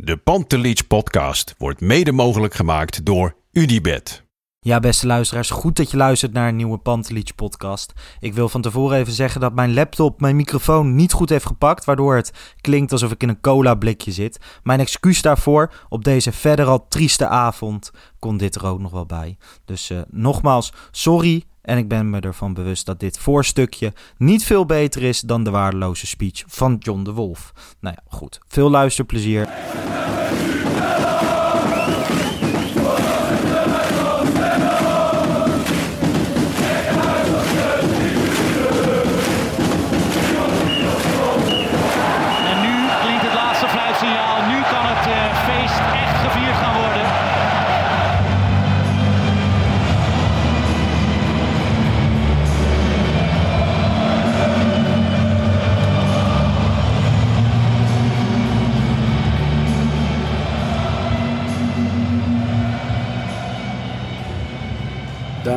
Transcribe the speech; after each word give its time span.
De 0.00 0.16
Pantelich 0.16 0.86
podcast 0.86 1.54
wordt 1.56 1.80
mede 1.80 2.12
mogelijk 2.12 2.54
gemaakt 2.54 3.04
door 3.04 3.36
UdiBet. 3.52 4.24
Ja, 4.60 4.80
beste 4.80 5.06
luisteraars, 5.06 5.50
goed 5.50 5.76
dat 5.76 5.90
je 5.90 5.96
luistert 5.96 6.32
naar 6.32 6.48
een 6.48 6.56
nieuwe 6.56 6.78
Pantelich 6.78 7.34
podcast. 7.34 7.92
Ik 8.20 8.34
wil 8.34 8.48
van 8.48 8.62
tevoren 8.62 8.98
even 8.98 9.12
zeggen 9.12 9.40
dat 9.40 9.54
mijn 9.54 9.74
laptop 9.74 10.20
mijn 10.20 10.36
microfoon 10.36 10.94
niet 10.94 11.12
goed 11.12 11.28
heeft 11.28 11.46
gepakt, 11.46 11.84
waardoor 11.84 12.16
het 12.16 12.54
klinkt 12.60 12.92
alsof 12.92 13.12
ik 13.12 13.22
in 13.22 13.28
een 13.28 13.40
cola 13.40 13.74
blikje 13.74 14.12
zit. 14.12 14.38
Mijn 14.62 14.80
excuus 14.80 15.22
daarvoor, 15.22 15.72
op 15.88 16.04
deze 16.04 16.32
verder 16.32 16.66
al 16.66 16.88
trieste 16.88 17.26
avond 17.26 17.90
kon 18.18 18.36
dit 18.36 18.54
er 18.54 18.66
ook 18.66 18.80
nog 18.80 18.90
wel 18.90 19.06
bij. 19.06 19.36
Dus 19.64 19.90
uh, 19.90 20.00
nogmaals, 20.10 20.72
sorry 20.90 21.44
en 21.68 21.78
ik 21.78 21.88
ben 21.88 22.10
me 22.10 22.20
ervan 22.20 22.54
bewust 22.54 22.86
dat 22.86 23.00
dit 23.00 23.18
voorstukje 23.18 23.92
niet 24.16 24.44
veel 24.44 24.66
beter 24.66 25.02
is 25.02 25.20
dan 25.20 25.44
de 25.44 25.50
waardeloze 25.50 26.06
speech 26.06 26.42
van 26.46 26.76
John 26.78 27.02
de 27.02 27.12
Wolf. 27.12 27.52
Nou 27.80 27.94
ja, 27.98 28.16
goed. 28.16 28.38
Veel 28.46 28.70
luisterplezier. 28.70 29.48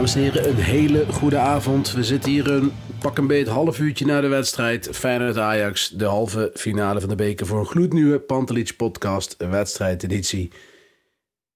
Dames 0.02 0.16
en 0.16 0.21
heren, 0.21 0.49
een 0.49 0.55
hele 0.55 1.05
goede 1.11 1.38
avond. 1.38 1.91
We 1.91 2.03
zitten 2.03 2.31
hier 2.31 2.52
een 2.52 2.73
pak 2.99 3.17
een 3.17 3.27
beet 3.27 3.47
half 3.47 3.80
uurtje 3.80 4.05
na 4.05 4.21
de 4.21 4.27
wedstrijd. 4.27 4.89
Feyenoord-Ajax, 4.91 5.89
de 5.89 6.05
halve 6.05 6.52
finale 6.53 6.99
van 6.99 7.09
de 7.09 7.16
beker 7.16 7.45
voor 7.45 7.59
een 7.59 7.66
gloednieuwe 7.66 8.19
Pantelich 8.19 8.75
podcast 8.75 9.35
wedstrijdeditie. 9.38 10.52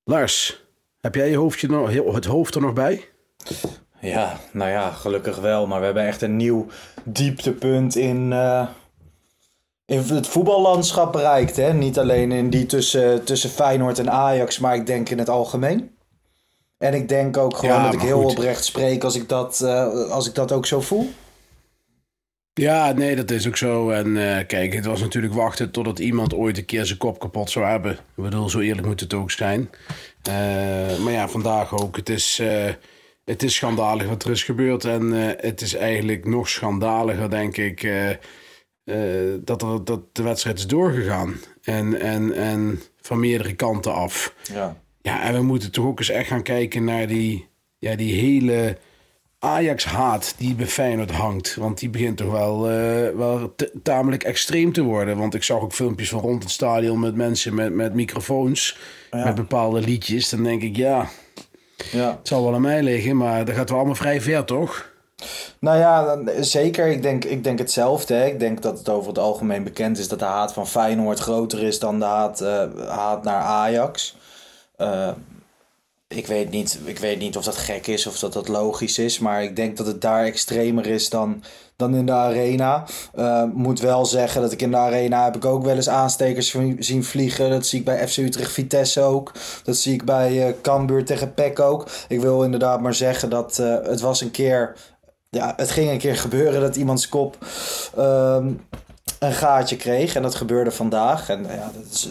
Lars, 0.04 0.64
heb 1.02 1.16
jij 1.16 1.30
je 1.30 1.38
hoofdje 1.38 1.68
nog, 1.68 2.14
het 2.14 2.26
hoofd 2.26 2.56
er 2.56 2.62
nog 2.62 2.74
bij? 2.74 3.06
Ja, 4.00 4.40
nou 4.52 4.70
ja, 4.72 4.92
gelukkig 4.92 5.38
wel. 5.38 5.68
Maar 5.68 5.80
we 5.80 5.86
hebben 5.86 6.06
echt 6.06 6.22
een 6.22 6.38
nieuw 6.38 6.68
dieptepunt 7.04 7.96
in, 7.96 8.34
eh, 8.34 8.68
in 9.86 9.98
het 9.98 10.28
voetballandschap 10.28 11.12
bereikt. 11.12 11.56
Hè? 11.56 11.74
Niet 11.74 12.00
alleen 12.00 12.32
in 12.32 12.50
die 12.50 12.66
tussen, 12.66 13.24
tussen 13.24 13.50
Feyenoord 13.50 14.00
en 14.00 14.12
Ajax, 14.12 14.60
maar 14.60 14.76
ik 14.76 14.86
denk 14.86 15.10
in 15.10 15.20
het 15.20 15.30
algemeen. 15.30 15.95
En 16.86 16.94
ik 16.94 17.10
denk 17.10 17.38
ook 17.38 17.58
gewoon 17.58 17.76
Ja, 17.76 17.84
dat 17.84 17.94
ik 17.94 18.00
heel 18.00 18.22
goed. 18.22 18.32
oprecht 18.32 18.66
spreek 18.66 19.04
als 19.04 19.16
ik, 19.16 19.30
dat, 19.30 19.62
eh, 19.62 20.10
als 20.10 20.28
ik 20.28 20.36
dat 20.36 20.52
ook 20.52 20.66
zo 20.66 20.82
voel. 20.82 21.10
Ja, 22.54 22.92
nee, 22.92 23.16
dat 23.16 23.32
is 23.32 23.48
ook 23.48 23.58
zo. 23.58 23.90
En 23.90 24.38
eh, 24.38 24.48
kijk, 24.48 24.74
het 24.74 24.86
was 24.86 25.02
natuurlijk 25.02 25.34
wachten 25.34 25.72
totdat 25.72 26.00
iemand 26.00 26.34
ooit 26.34 26.58
een 26.58 26.66
keer 26.66 26.86
zijn 26.86 26.98
kop 26.98 27.20
kapot 27.20 27.50
zou 27.50 27.66
hebben. 27.66 27.92
Ik 27.92 28.24
bedoel, 28.24 28.50
zo 28.50 28.60
eerlijk 28.60 28.88
moet 28.88 29.00
het 29.00 29.14
ook 29.14 29.32
zijn. 29.32 29.70
Eh, 30.22 30.34
maar 31.00 31.12
ja, 31.12 31.28
vandaag 31.30 31.82
ook. 31.82 31.96
Het 31.96 32.10
is, 32.10 32.42
het 33.26 33.44
is 33.44 33.56
schandalig 33.56 34.08
wat 34.08 34.24
er 34.24 34.32
is 34.32 34.44
gebeurd. 34.44 34.86
En 34.86 35.12
het 35.40 35.62
is 35.62 35.76
eigenlijk 35.76 36.26
nog 36.26 36.50
schandaliger, 36.50 37.30
denk 37.30 37.58
ik, 37.58 37.82
dat, 39.46 39.62
er, 39.62 39.86
dat 39.86 40.02
de 40.12 40.24
wedstrijd 40.24 40.58
is 40.58 40.68
doorgegaan. 40.68 41.36
En, 41.64 42.00
en, 42.00 42.34
en 42.34 42.82
van 43.02 43.20
meerdere 43.20 43.54
kanten 43.54 43.94
af. 43.94 44.34
Ja. 44.54 44.84
Ja, 45.06 45.22
en 45.22 45.34
we 45.34 45.42
moeten 45.42 45.72
toch 45.72 45.86
ook 45.86 46.00
eens 46.00 46.10
echt 46.10 46.28
gaan 46.28 46.44
kijken 46.44 46.84
naar 46.84 47.08
die, 47.08 47.48
ja, 47.78 47.96
die 47.96 48.14
hele 48.14 48.78
Ajax-haat 49.40 50.34
die 50.38 50.56
bij 50.56 50.68
Feyenoord 50.68 51.12
hangt. 51.12 51.56
Want 51.56 51.80
die 51.80 51.90
begint 51.90 52.18
toch 52.18 52.32
wel, 52.32 52.70
eh, 52.70 53.16
wel 53.16 53.56
tamelijk 53.84 54.24
extreem 54.24 54.74
te 54.74 54.82
worden. 54.82 55.18
Want 55.18 55.34
ik 55.34 55.44
zag 55.44 55.62
ook 55.62 55.74
filmpjes 55.74 56.10
van 56.10 56.20
rond 56.20 56.44
het 56.44 56.52
stadion 56.52 57.00
met 57.00 57.16
mensen 57.16 57.56
met, 57.56 57.74
met 57.74 57.94
microfoons, 57.94 58.78
met 59.12 59.36
bepaalde 59.36 59.82
liedjes. 59.82 60.30
Dan 60.30 60.44
denk 60.44 60.62
ik, 60.62 60.76
ja, 60.76 61.08
ja. 61.92 62.10
het 62.10 62.28
zal 62.28 62.44
wel 62.44 62.54
aan 62.54 62.62
mij 62.62 62.84
liggen, 62.84 63.18
maar 63.18 63.46
dat 63.46 63.56
gaat 63.56 63.70
wel 63.70 63.78
allemaal 63.78 63.96
vrij 63.96 64.22
ver, 64.22 64.46
toch? 64.46 64.94
Nou 65.60 65.78
ja, 65.78 66.16
dan- 66.16 66.44
zeker. 66.44 66.88
Ik 66.88 67.02
denk, 67.02 67.26
ik 67.26 67.44
denk 67.44 67.60
hetzelfde. 67.60 68.14
Hè. 68.14 68.26
Ik 68.26 68.40
denk 68.40 68.62
dat 68.62 68.78
het 68.78 68.90
over 68.90 69.08
het 69.08 69.20
algemeen 69.20 69.64
bekend 69.64 69.98
is 69.98 70.08
dat 70.08 70.20
de 70.20 70.26
haat 70.26 70.54
van 70.54 70.68
Feyenoord 70.68 71.20
groter 71.20 71.64
is 71.64 71.80
dan 71.80 72.00
de 72.00 72.06
haat, 72.06 72.42
eh, 72.42 72.64
haat 72.88 73.24
naar 73.24 73.42
Ajax. 73.42 74.18
Eh, 74.78 75.12
ik, 76.08 76.28
weet 76.28 76.50
niet, 76.50 76.80
ik 76.84 77.00
weet 77.00 77.20
niet 77.20 77.38
of 77.38 77.44
dat 77.44 77.58
gek 77.58 77.88
is 77.88 78.08
of 78.08 78.20
dat 78.20 78.34
dat 78.34 78.48
logisch 78.48 78.98
is, 78.98 79.20
maar 79.20 79.44
ik 79.44 79.56
denk 79.56 79.78
dat 79.78 79.88
het 79.88 80.02
daar 80.02 80.24
extremer 80.24 80.88
is 80.88 81.10
dan, 81.10 81.44
dan 81.76 81.96
in 81.96 82.06
de 82.06 82.12
arena. 82.12 82.86
Eh, 83.14 83.44
moet 83.54 83.80
wel 83.80 84.06
zeggen 84.06 84.42
dat 84.42 84.52
ik 84.52 84.62
in 84.62 84.72
de 84.72 84.78
arena 84.78 85.24
heb 85.24 85.36
ik 85.36 85.46
ook 85.46 85.64
wel 85.64 85.76
eens 85.76 85.90
aanstekers 85.90 86.56
zien 86.80 87.04
vliegen. 87.04 87.50
Dat 87.50 87.66
zie 87.66 87.80
ik 87.80 87.86
bij 87.86 88.08
FC 88.08 88.18
Utrecht 88.18 88.52
Vitesse 88.52 89.02
ook. 89.02 89.32
Dat 89.64 89.78
zie 89.78 89.94
ik 89.94 90.06
bij 90.06 90.48
eh 90.48 90.54
Cambuur 90.62 91.06
tegen 91.06 91.34
PEC 91.34 91.60
ook. 91.60 91.88
Ik 92.08 92.20
wil 92.20 92.44
inderdaad 92.44 92.82
maar 92.82 92.96
zeggen 92.96 93.30
dat 93.30 93.58
het 93.58 94.02
was 94.02 94.22
een 94.22 94.32
keer 94.32 94.76
ja, 95.36 95.54
het 95.56 95.72
ging 95.72 95.90
een 95.90 95.98
keer 95.98 96.16
gebeuren 96.16 96.62
dat 96.62 96.76
iemands 96.76 97.10
kop 97.10 97.38
ehm, 97.96 98.52
een 99.20 99.34
gaatje 99.34 99.76
kreeg. 99.76 100.16
En 100.16 100.22
dat 100.22 100.36
gebeurde 100.36 100.72
vandaag. 100.72 101.30
En 101.30 101.44
ja, 101.44 101.72
dat 101.74 101.92
is 101.92 102.10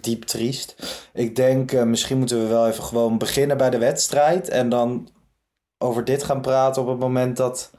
diep 0.00 0.22
triest. 0.24 0.74
Ik 1.12 1.36
denk, 1.36 1.72
eh, 1.72 1.82
misschien 1.82 2.18
moeten 2.18 2.40
we 2.40 2.46
wel 2.46 2.68
even 2.68 2.84
gewoon 2.84 3.18
beginnen 3.18 3.56
bij 3.56 3.70
de 3.70 3.78
wedstrijd. 3.78 4.48
En 4.48 4.68
dan 4.68 5.08
over 5.78 6.04
dit 6.04 6.22
gaan 6.22 6.40
praten 6.40 6.82
op 6.82 6.88
het 6.88 6.98
moment 6.98 7.36
dat 7.36 7.70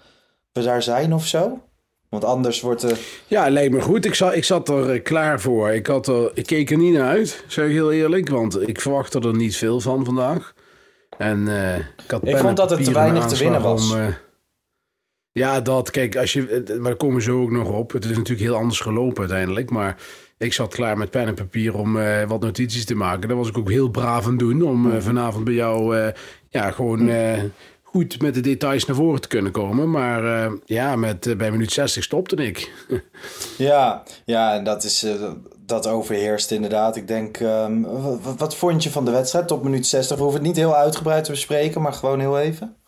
we 0.51 0.61
daar 0.61 0.83
zijn 0.83 1.13
of 1.13 1.25
zo. 1.25 1.59
Want 2.09 2.23
anders 2.25 2.61
wordt 2.61 2.81
de... 2.81 2.95
Ja, 3.27 3.49
lijkt 3.49 3.73
me 3.73 3.81
goed. 3.81 4.05
Ik 4.05 4.15
zat, 4.15 4.35
ik 4.35 4.43
zat 4.43 4.69
er 4.69 4.91
eh, 4.91 5.03
klaar 5.03 5.41
voor. 5.41 5.71
Ik, 5.71 5.87
had 5.87 6.07
er, 6.07 6.31
ik 6.33 6.45
keek 6.45 6.71
er 6.71 6.77
niet 6.77 6.93
naar 6.93 7.07
uit, 7.07 7.43
zeg 7.47 7.65
ik 7.65 7.71
heel 7.71 7.91
eerlijk. 7.91 8.29
Want 8.29 8.67
ik 8.67 8.81
verwachtte 8.81 9.19
er 9.19 9.35
niet 9.35 9.55
veel 9.55 9.79
van 9.79 10.05
vandaag. 10.05 10.53
En 11.17 11.47
ik 12.05 12.11
had 12.11 12.21
pen 12.21 12.37
vond 12.37 12.57
dat 12.57 12.69
het 12.69 12.83
te 12.83 12.93
weinig 12.93 13.25
te 13.25 13.37
winnen 13.37 13.61
was. 13.61 13.93
om, 13.93 14.13
ja, 15.39 15.61
dat. 15.61 15.91
Kijk, 15.91 16.15
als 16.15 16.33
je, 16.33 16.47
eh, 16.47 16.67
maar 16.67 16.83
daar 16.83 16.95
komen 16.95 17.21
zo 17.21 17.41
ook 17.41 17.51
nog 17.51 17.69
op. 17.69 17.91
Het 17.91 18.03
is 18.03 18.17
natuurlijk 18.17 18.47
heel 18.47 18.55
anders 18.55 18.79
gelopen 18.79 19.19
uiteindelijk. 19.19 19.69
Maar 19.69 19.97
ik 20.37 20.53
zat 20.53 20.73
klaar 20.73 20.97
met 20.97 21.09
pen 21.09 21.27
en 21.27 21.33
papier 21.33 21.75
om 21.75 21.99
eh, 21.99 22.27
wat 22.27 22.41
notities 22.41 22.85
te 22.85 22.95
maken. 22.95 23.27
Dat 23.27 23.37
was 23.37 23.49
ik 23.49 23.57
ook 23.57 23.69
heel 23.69 23.89
braaf 23.89 24.25
aan 24.25 24.37
doen. 24.37 24.61
Om 24.61 24.91
eh, 24.91 25.01
vanavond 25.01 25.43
bij 25.43 25.53
jou 25.53 26.11
ja, 26.49 26.71
gewoon 26.71 27.11
goed 27.83 28.21
met 28.21 28.33
de 28.33 28.41
details 28.41 28.85
naar 28.85 28.95
voren 28.95 29.21
te 29.21 29.27
kunnen 29.27 29.51
komen. 29.51 29.89
Maar 29.89 30.51
ja, 30.65 30.95
met, 30.95 31.37
bij 31.37 31.51
minuut 31.51 31.71
60 31.71 32.03
stopte 32.03 32.35
ik. 32.35 32.71
Ja, 33.57 34.03
ja, 34.25 34.53
en 34.55 34.63
dat 34.63 34.83
is... 34.83 35.05
dat 35.65 35.87
overheerst 35.87 36.51
inderdaad. 36.51 36.95
Ik 36.95 37.07
denk, 37.07 37.37
ehm, 37.37 37.81
wat, 38.37 38.55
vond 38.55 38.83
je 38.83 38.89
van 38.89 39.05
de 39.05 39.11
wedstrijd 39.11 39.47
tot 39.47 39.63
minuut 39.63 39.87
60? 39.87 40.17
We 40.17 40.23
hoeven 40.23 40.39
het 40.39 40.49
niet 40.49 40.57
heel 40.57 40.75
uitgebreid 40.75 41.23
te 41.23 41.31
bespreken, 41.31 41.81
maar 41.81 41.93
gewoon 41.93 42.19
heel 42.19 42.39
even. 42.39 42.78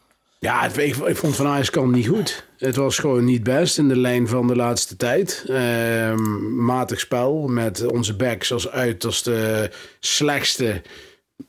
Ja, 0.41 0.65
ik, 0.75 0.95
ik 0.95 1.15
vond 1.15 1.35
Van 1.35 1.47
Ajax 1.47 1.69
kant 1.69 1.91
niet 1.91 2.07
goed. 2.07 2.45
Het 2.57 2.75
was 2.75 2.97
gewoon 2.97 3.25
niet 3.25 3.43
best 3.43 3.77
in 3.77 3.87
de 3.87 3.97
lijn 3.97 4.27
van 4.27 4.47
de 4.47 4.55
laatste 4.55 4.97
tijd. 4.97 5.43
Ehm, 5.47 6.55
matig 6.55 6.99
spel 6.99 7.47
met 7.47 7.85
onze 7.85 8.15
backs 8.15 8.53
als 8.53 8.69
uiterste 8.69 9.71
slechtste 9.99 10.81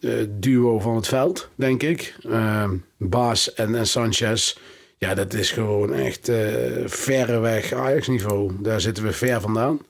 eh, 0.00 0.10
duo 0.28 0.78
van 0.78 0.96
het 0.96 1.08
veld, 1.08 1.48
denk 1.54 1.82
ik. 1.82 2.14
Ehm, 2.28 2.70
Baas 2.96 3.54
en, 3.54 3.74
en 3.74 3.86
Sanchez. 3.86 4.56
Ja, 4.98 5.14
dat 5.14 5.34
is 5.34 5.50
gewoon 5.50 5.94
echt 5.94 6.28
eh 6.28 6.36
verreweg 6.84 7.72
Ajax-niveau. 7.72 8.52
Daar 8.58 8.80
zitten 8.80 9.04
we 9.04 9.12
ver 9.12 9.40
vandaan. 9.40 9.80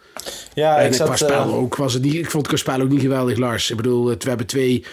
Ja, 0.55 0.78
en 0.78 0.87
ik 0.87 0.93
qua 0.93 1.06
zat... 1.06 1.19
spel 1.19 1.44
eh, 1.44 1.55
ook 1.55 1.76
was 1.76 1.93
het 1.93 2.02
niet. 2.02 2.14
Ik 2.14 2.31
vond 2.31 2.46
het 2.46 2.60
qua 2.60 2.72
spel 2.72 2.84
ook 2.84 2.93
niet 2.93 3.00
geweldig, 3.00 3.38
Lars. 3.38 3.70
Ik 3.70 3.76
bedoel, 3.76 4.05
we 4.06 4.16
hebben 4.19 4.46
twee 4.46 4.84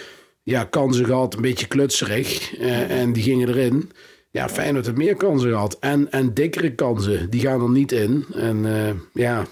ja, 0.50 0.64
kansen 0.64 1.04
gehad, 1.04 1.34
een 1.34 1.42
beetje 1.42 1.66
klutserig. 1.66 2.56
eh, 2.58 3.00
en 3.00 3.12
die 3.12 3.22
gingen 3.22 3.48
erin. 3.48 3.90
Ja, 4.30 4.48
Feyenoord 4.48 4.84
heeft 4.86 4.98
meer 4.98 5.16
kansen 5.16 5.50
gehad. 5.50 5.76
En, 5.80 6.10
en 6.12 6.34
dikkere 6.34 6.74
kansen, 6.74 7.30
die 7.30 7.40
gaan 7.40 7.62
er 7.62 7.70
niet 7.70 7.92
in. 7.92 8.24
En 8.34 8.66
eh, 8.66 8.94
ja, 9.12 9.38
het 9.38 9.48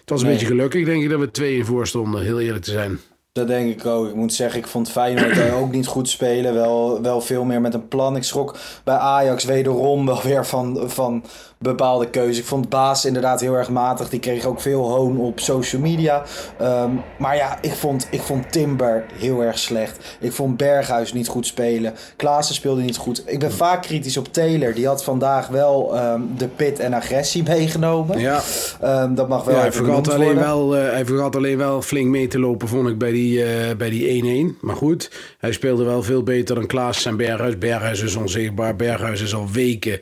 Het 0.00 0.10
was 0.10 0.20
een 0.20 0.26
Nee. 0.26 0.34
beetje 0.36 0.50
gelukkig, 0.52 0.84
denk 0.84 1.02
ik, 1.02 1.10
dat 1.10 1.20
we 1.20 1.30
twee 1.30 1.56
in 1.56 1.64
voor 1.64 1.86
stonden, 1.86 2.22
heel 2.22 2.40
eerlijk 2.40 2.64
te 2.64 2.70
zijn. 2.70 3.00
Dat 3.32 3.46
denk 3.46 3.74
ik 3.80 3.86
ook. 3.86 4.08
Ik 4.08 4.14
moet 4.14 4.32
zeggen, 4.32 4.58
ik 4.60 4.66
vond 4.66 4.90
Feyenoord 4.90 5.50
ook 5.52 5.72
niet 5.72 5.86
goed 5.86 6.08
spelen. 6.08 6.54
Wel, 6.54 7.02
wel 7.02 7.20
veel 7.20 7.44
meer 7.44 7.60
met 7.60 7.74
een 7.74 7.88
plan. 7.88 8.16
Ik 8.16 8.22
schrok 8.24 8.56
bij 8.84 8.94
Ajax 8.96 9.44
wederom 9.44 10.06
wel 10.06 10.22
weer 10.22 10.46
van, 10.46 10.90
van 10.90 11.24
bepaalde 11.70 12.10
keuzes. 12.10 12.38
Ik 12.38 12.44
vond 12.44 12.68
Baas 12.68 13.04
inderdaad 13.04 13.40
heel 13.40 13.54
erg 13.54 13.70
matig. 13.70 14.08
Die 14.08 14.20
kreeg 14.20 14.44
ook 14.44 14.60
veel 14.60 14.90
hoon 14.90 15.18
op 15.18 15.40
social 15.40 15.82
media. 15.82 16.22
Ehm, 16.58 16.90
maar 17.18 17.36
ja, 17.36 17.58
ik 17.60 17.72
vond, 17.72 18.08
ik 18.10 18.20
vond 18.20 18.52
Timber 18.52 19.04
heel 19.14 19.42
erg 19.42 19.58
slecht. 19.58 20.16
Ik 20.20 20.32
vond 20.32 20.56
Berghuis 20.56 21.12
niet 21.12 21.28
goed 21.28 21.46
spelen. 21.46 21.94
Klaassen 22.16 22.54
speelde 22.54 22.82
niet 22.82 22.96
goed. 22.96 23.22
Ik 23.26 23.38
ben 23.38 23.52
vaak 23.52 23.82
kritisch 23.82 24.16
op 24.16 24.32
Taylor. 24.32 24.74
Die 24.74 24.86
had 24.86 25.04
vandaag 25.04 25.48
wel 25.48 25.96
ehm, 25.96 26.20
de 26.36 26.48
pit 26.48 26.78
en 26.78 26.92
agressie 26.94 27.42
meegenomen. 27.56 28.18
Ja, 28.18 28.40
Ehm, 28.80 29.14
dat 29.14 29.28
mag 29.28 29.44
wel 29.44 29.54
ja 29.54 29.60
hij, 29.60 29.72
vergat 29.72 30.08
alleen 30.12 30.24
worden. 30.24 30.42
wel, 30.42 30.76
eh, 30.76 30.90
hij 30.90 31.04
vergat 31.06 31.36
alleen 31.36 31.58
wel 31.58 31.82
flink 31.82 32.08
mee 32.08 32.26
te 32.28 32.38
lopen, 32.38 32.68
vond 32.68 32.88
ik, 32.88 32.98
bij 32.98 33.10
die, 33.12 33.44
eh, 33.44 33.76
bij 33.76 33.90
die 33.90 34.08
1-1. 34.08 34.56
Maar 34.60 34.76
goed, 34.76 35.10
hij 35.38 35.52
speelde 35.52 35.84
wel 35.84 36.02
veel 36.02 36.22
beter 36.22 36.54
dan 36.54 36.66
Klaas 36.66 37.04
en 37.06 37.16
Berghuis. 37.16 37.58
Berghuis 37.58 38.02
is 38.02 38.16
onzichtbaar. 38.16 38.76
Berghuis 38.76 39.20
is 39.20 39.34
al 39.34 39.48
weken. 39.52 40.00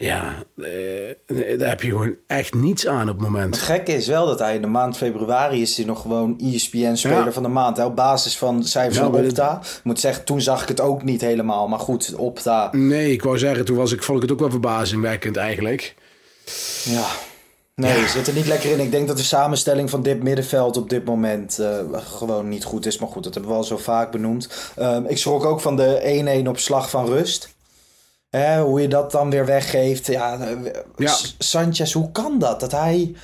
Ja, 0.00 0.34
eh, 0.56 1.58
daar 1.58 1.68
heb 1.68 1.82
je 1.82 1.88
gewoon 1.88 2.16
echt 2.26 2.54
niets 2.54 2.86
aan 2.86 3.08
op 3.08 3.14
het 3.14 3.28
moment. 3.28 3.54
Het 3.54 3.64
gekke 3.64 3.92
is 3.92 4.06
wel 4.06 4.26
dat 4.26 4.38
hij 4.38 4.54
in 4.54 4.60
de 4.60 4.66
maand 4.66 4.96
februari 4.96 5.62
is 5.62 5.76
hij 5.76 5.86
nog 5.86 6.00
gewoon 6.02 6.38
ESPN-speler 6.40 7.24
Ja. 7.24 7.32
van 7.32 7.42
de 7.42 7.48
maand. 7.48 7.76
hè, 7.76 7.84
Op 7.84 7.96
basis 7.96 8.38
van 8.38 8.64
cijfers 8.64 8.96
Ja, 8.96 9.02
van 9.10 9.24
Opta. 9.24 9.58
Ik 9.62 9.80
moet 9.84 10.00
zeggen, 10.00 10.24
toen 10.24 10.40
zag 10.40 10.62
ik 10.62 10.68
het 10.68 10.80
ook 10.80 11.02
niet 11.02 11.20
helemaal. 11.20 11.68
Maar 11.68 11.78
goed, 11.78 12.14
Opta, 12.14 12.68
Nee, 12.72 13.12
ik 13.12 13.22
wou 13.22 13.38
zeggen, 13.38 13.64
toen 13.64 13.76
was 13.76 13.92
ik, 13.92 14.02
vond 14.02 14.16
ik 14.16 14.22
het 14.22 14.32
ook 14.32 14.38
wel 14.40 14.50
verbazingwekkend 14.50 15.36
eigenlijk. 15.36 15.94
ja... 16.84 17.04
Nee, 17.74 18.08
zit 18.08 18.26
er 18.26 18.34
niet 18.34 18.46
lekker 18.46 18.70
in. 18.70 18.80
Ik 18.80 18.90
denk 18.90 19.08
dat 19.08 19.16
de 19.16 19.22
samenstelling 19.22 19.90
van 19.90 20.02
dit 20.02 20.22
middenveld 20.22 20.76
op 20.76 20.90
dit 20.90 21.04
moment 21.04 21.58
eh, 21.58 21.78
gewoon 21.92 22.48
niet 22.48 22.64
goed 22.64 22.86
is. 22.86 22.98
Maar 22.98 23.08
goed, 23.08 23.24
dat 23.24 23.34
hebben 23.34 23.50
we 23.52 23.56
al 23.56 23.64
zo 23.64 23.76
vaak 23.76 24.10
benoemd. 24.10 24.48
Ehm, 24.76 25.04
ik 25.06 25.18
schrok 25.18 25.44
ook 25.44 25.60
van 25.60 25.76
de 25.76 26.00
1-1 26.44 26.48
op 26.48 26.58
slag 26.58 26.90
van 26.90 27.06
rust. 27.06 27.54
Hoe 28.60 28.80
je 28.80 28.88
dat 28.88 29.10
dan 29.10 29.30
weer 29.30 29.46
weggeeft. 29.46 30.06
Ja, 30.06 30.38
eh, 30.40 30.72
Ja. 30.96 31.16
Sanchez, 31.38 31.92
hoe 31.92 32.12
kan 32.12 32.38
dat? 32.38 32.60
Dat 32.60 32.72
hij... 32.72 33.14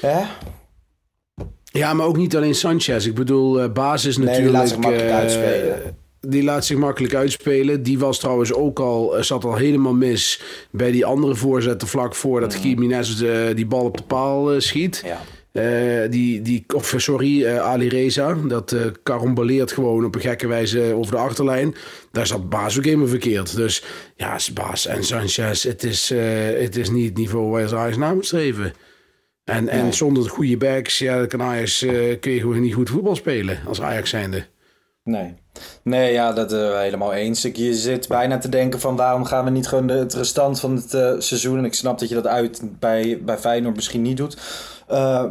Hè? 0.00 0.22
Ja, 1.64 1.94
maar 1.94 2.06
ook 2.06 2.16
niet 2.16 2.36
alleen 2.36 2.54
Sanchez. 2.54 3.06
Ik 3.06 3.14
bedoel, 3.14 3.60
eh 3.60 3.72
basis 3.72 4.16
die 4.16 4.24
natuurlijk. 4.24 4.52
laat 4.52 4.68
zich 4.68 4.78
makkelijk 4.78 5.08
eh, 5.08 5.16
uitspelen. 5.16 5.96
Die 6.20 6.42
laat 6.42 6.64
zich 6.64 6.76
makkelijk 6.76 7.14
uitspelen. 7.14 7.82
Die 7.82 7.98
was 7.98 8.18
trouwens 8.18 8.52
ook 8.52 8.78
al, 8.80 9.14
zat 9.20 9.44
al 9.44 9.54
helemaal 9.54 9.94
mis 9.94 10.40
bij 10.70 10.90
die 10.90 11.04
andere 11.04 11.34
voorzetten 11.34 11.88
vlak 11.88 12.14
voordat 12.14 12.62
Jiménez 12.62 13.22
eh, 13.22 13.54
die 13.54 13.66
bal 13.66 13.84
op 13.84 13.96
de 13.96 14.02
paal 14.02 14.60
schiet. 14.60 15.02
Ja. 15.04 15.20
Eh, 15.52 16.10
die, 16.10 16.42
die, 16.42 16.64
of 16.74 16.94
sorry, 16.96 17.44
eh, 17.44 17.58
Ali 17.58 17.88
Reza. 17.88 18.34
Dat 18.34 18.76
karamboleert 19.02 19.72
gewoon 19.72 20.04
op 20.04 20.14
een 20.14 20.20
gekke 20.20 20.46
wijze 20.46 20.94
over 20.94 21.12
de 21.12 21.18
achterlijn. 21.18 21.74
Daar 22.12 22.26
zat 22.26 22.48
Baas 22.48 22.78
ook 22.78 22.84
helemaal 22.84 23.06
verkeerd. 23.06 23.56
Dus 23.56 23.84
ja, 24.16 24.38
Baas 24.54 24.86
en 24.86 25.04
Sanchez, 25.04 25.64
het 25.64 25.82
is, 25.84 26.08
het 26.58 26.76
is 26.76 26.90
niet 26.90 27.08
het 27.08 27.16
niveau 27.16 27.50
waar 27.50 27.68
ze 27.68 27.76
Ajax 27.76 27.96
na 27.96 28.14
moet 28.14 28.26
streven. 28.26 28.72
En, 29.44 29.68
en 29.68 29.82
Nee. 29.82 29.92
zonder 29.92 30.28
goede 30.28 30.56
backs, 30.56 30.98
ja, 30.98 31.26
kan 31.26 31.42
Ajax, 31.42 31.78
kun 32.20 32.32
je 32.32 32.40
gewoon 32.40 32.60
niet 32.60 32.74
goed 32.74 32.90
voetbal 32.90 33.16
spelen 33.16 33.58
als 33.66 33.80
Ajax 33.80 34.10
zijnde. 34.10 34.44
Nee. 35.04 35.34
Nee, 35.82 36.12
ja, 36.12 36.32
dat 36.32 36.52
eh 36.52 36.78
helemaal 36.78 37.12
eens. 37.12 37.44
Ik, 37.44 37.56
je 37.56 37.74
zit 37.74 38.08
bijna 38.08 38.38
te 38.38 38.48
denken 38.48 38.80
van 38.80 38.96
waarom 38.96 39.24
gaan 39.24 39.44
we 39.44 39.50
niet 39.50 39.68
gewoon 39.68 39.86
de, 39.86 39.92
het 39.92 40.14
restant 40.14 40.60
van 40.60 40.74
het 40.74 41.24
seizoen... 41.24 41.58
en 41.58 41.64
ik 41.64 41.74
snap 41.74 41.98
dat 41.98 42.08
je 42.08 42.14
dat 42.14 42.26
uit 42.26 42.62
bij, 42.78 43.18
bij 43.22 43.38
Feyenoord 43.38 43.74
misschien 43.74 44.02
niet 44.02 44.16
doet... 44.16 44.36
eh 44.92 45.24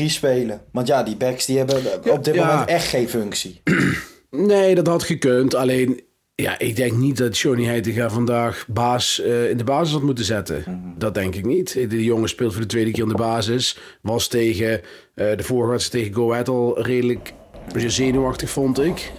3-4-3 0.00 0.04
spelen. 0.04 0.60
Want 0.72 0.86
ja, 0.86 1.02
die 1.02 1.16
backs 1.16 1.46
die 1.46 1.58
hebben 1.58 1.76
op 2.10 2.24
dit 2.24 2.34
ja. 2.34 2.46
moment 2.46 2.68
echt 2.68 2.88
geen 2.88 3.08
functie. 3.08 3.60
Nee, 4.30 4.74
dat 4.74 4.86
had 4.86 5.02
gekund. 5.02 5.54
Alleen, 5.54 6.00
ja, 6.34 6.58
ik 6.58 6.76
denk 6.76 6.92
niet 6.92 7.16
dat 7.16 7.38
Johnny 7.38 7.64
Heitinga 7.64 8.10
vandaag 8.10 8.64
baas 8.68 9.20
eh, 9.20 9.50
in 9.50 9.56
de 9.56 9.64
basis 9.64 9.92
had 9.92 10.02
moeten 10.02 10.24
zetten. 10.24 10.64
Dat 10.98 11.14
denk 11.14 11.34
ik 11.34 11.44
niet. 11.44 11.90
De 11.90 12.04
jongen 12.04 12.28
speelt 12.28 12.52
voor 12.52 12.60
de 12.60 12.68
tweede 12.68 12.90
keer 12.90 13.02
in 13.02 13.08
de 13.08 13.14
basis. 13.14 13.78
Was 14.02 14.28
tegen 14.28 14.80
eh, 15.14 15.36
de 15.36 15.42
vorige 15.42 15.70
wedstrijd 15.70 16.04
tegen 16.04 16.20
Go 16.20 16.32
Ahead 16.32 16.48
al 16.48 16.82
redelijk 16.82 17.32
zenuwachtig, 17.74 18.50
vond 18.50 18.80
ik. 18.80 19.12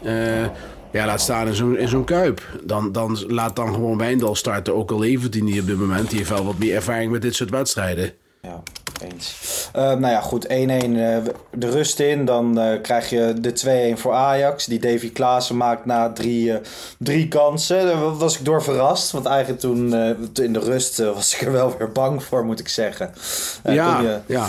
Ja, 0.91 1.05
laat 1.05 1.21
staan 1.21 1.47
in 1.47 1.53
zo'n, 1.53 1.77
zo'n 1.83 2.03
kuip. 2.03 2.41
Dan, 2.63 2.91
dan 2.91 3.17
laat 3.27 3.55
dan 3.55 3.73
gewoon 3.73 3.97
Wijndal 3.97 4.35
starten. 4.35 4.75
Ook 4.75 4.91
al 4.91 4.99
levert 4.99 5.33
hij 5.33 5.43
niet 5.43 5.61
op 5.61 5.67
dit 5.67 5.77
moment. 5.77 6.09
Die 6.09 6.17
heeft 6.17 6.29
wel 6.29 6.45
wat 6.45 6.57
meer 6.57 6.75
ervaring 6.75 7.11
met 7.11 7.21
dit 7.21 7.35
soort 7.35 7.49
wedstrijden. 7.49 8.13
Ja, 8.47 8.61
eens. 9.01 9.69
Eh, 9.73 9.83
nou 9.83 10.07
ja, 10.07 10.21
goed. 10.21 10.47
1-1 10.47 10.49
eh, 10.49 11.17
de 11.51 11.69
rust 11.69 11.99
in. 11.99 12.25
Dan 12.25 12.59
eh, 12.59 12.81
krijg 12.81 13.09
je 13.09 13.33
de 13.41 13.93
2-1 13.95 13.99
voor 13.99 14.13
Ajax. 14.13 14.65
Die 14.65 14.79
Davy 14.79 15.11
Klaassen 15.11 15.57
maakt 15.57 15.85
na 15.85 16.13
drie, 16.13 16.53
eh, 16.53 16.59
drie 16.99 17.27
kansen. 17.27 17.85
Daar 17.85 18.17
was 18.17 18.37
ik 18.37 18.45
door 18.45 18.63
verrast. 18.63 19.11
Want 19.11 19.25
eigenlijk 19.25 19.59
toen 19.59 19.93
in 20.33 20.53
de 20.53 20.59
rust 20.59 20.97
was 20.97 21.33
ik 21.33 21.41
er 21.41 21.51
wel 21.51 21.77
weer 21.77 21.91
bang 21.91 22.23
voor, 22.23 22.45
moet 22.45 22.59
ik 22.59 22.67
zeggen. 22.67 23.13
Ja, 23.63 23.95
kom 23.95 24.05
je, 24.05 24.19
ja. 24.25 24.47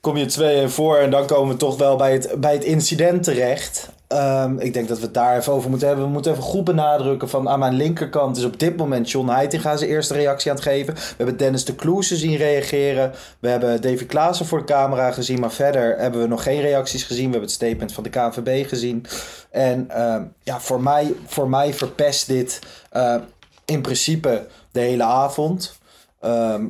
kom 0.00 0.16
je 0.16 0.66
2-1 0.66 0.70
voor 0.70 0.96
en 0.96 1.10
dan 1.10 1.26
komen 1.26 1.52
we 1.52 1.58
toch 1.58 1.76
wel 1.76 1.96
bij 1.96 2.12
het, 2.12 2.34
bij 2.40 2.52
het 2.52 2.64
incident 2.64 3.22
terecht. 3.22 3.88
Ehm, 4.12 4.58
ik 4.58 4.72
denk 4.72 4.88
dat 4.88 4.98
we 4.98 5.04
het 5.04 5.14
daar 5.14 5.36
even 5.36 5.52
over 5.52 5.70
moeten 5.70 5.88
hebben. 5.88 6.06
We 6.06 6.12
moeten 6.12 6.32
even 6.32 6.42
goed 6.42 6.64
benadrukken 6.64 7.28
van 7.28 7.48
aan 7.48 7.58
mijn 7.58 7.74
linkerkant 7.74 8.36
is 8.36 8.44
op 8.44 8.58
dit 8.58 8.76
moment 8.76 9.10
John 9.10 9.28
Heitinga 9.28 9.76
zijn 9.76 9.90
eerste 9.90 10.14
reactie 10.14 10.50
aan 10.50 10.56
het 10.56 10.66
geven. 10.66 10.94
We 10.94 11.00
hebben 11.16 11.36
Dennis 11.36 11.64
de 11.64 11.74
Kloeze 11.74 12.16
zien 12.16 12.36
reageren. 12.36 13.12
We 13.38 13.48
hebben 13.48 13.80
Davy 13.80 14.06
Klaassen 14.06 14.46
voor 14.46 14.58
de 14.58 14.64
camera 14.64 15.10
gezien. 15.10 15.40
Maar 15.40 15.52
verder 15.52 15.98
hebben 15.98 16.20
we 16.20 16.26
nog 16.26 16.42
geen 16.42 16.60
reacties 16.60 17.04
gezien. 17.04 17.24
We 17.24 17.30
hebben 17.30 17.48
het 17.48 17.50
statement 17.50 17.92
van 17.92 18.02
de 18.02 18.10
KNVB 18.10 18.68
gezien. 18.68 19.06
En 19.50 19.90
ehm, 19.90 20.22
ja, 20.42 20.60
voor 20.60 20.82
mij, 20.82 21.14
voor 21.26 21.48
mij 21.48 21.74
verpest 21.74 22.26
dit 22.26 22.58
eh, 22.90 23.16
in 23.64 23.82
principe 23.82 24.46
de 24.70 24.80
hele 24.80 25.04
avond. 25.04 25.78
Ehm, 26.20 26.64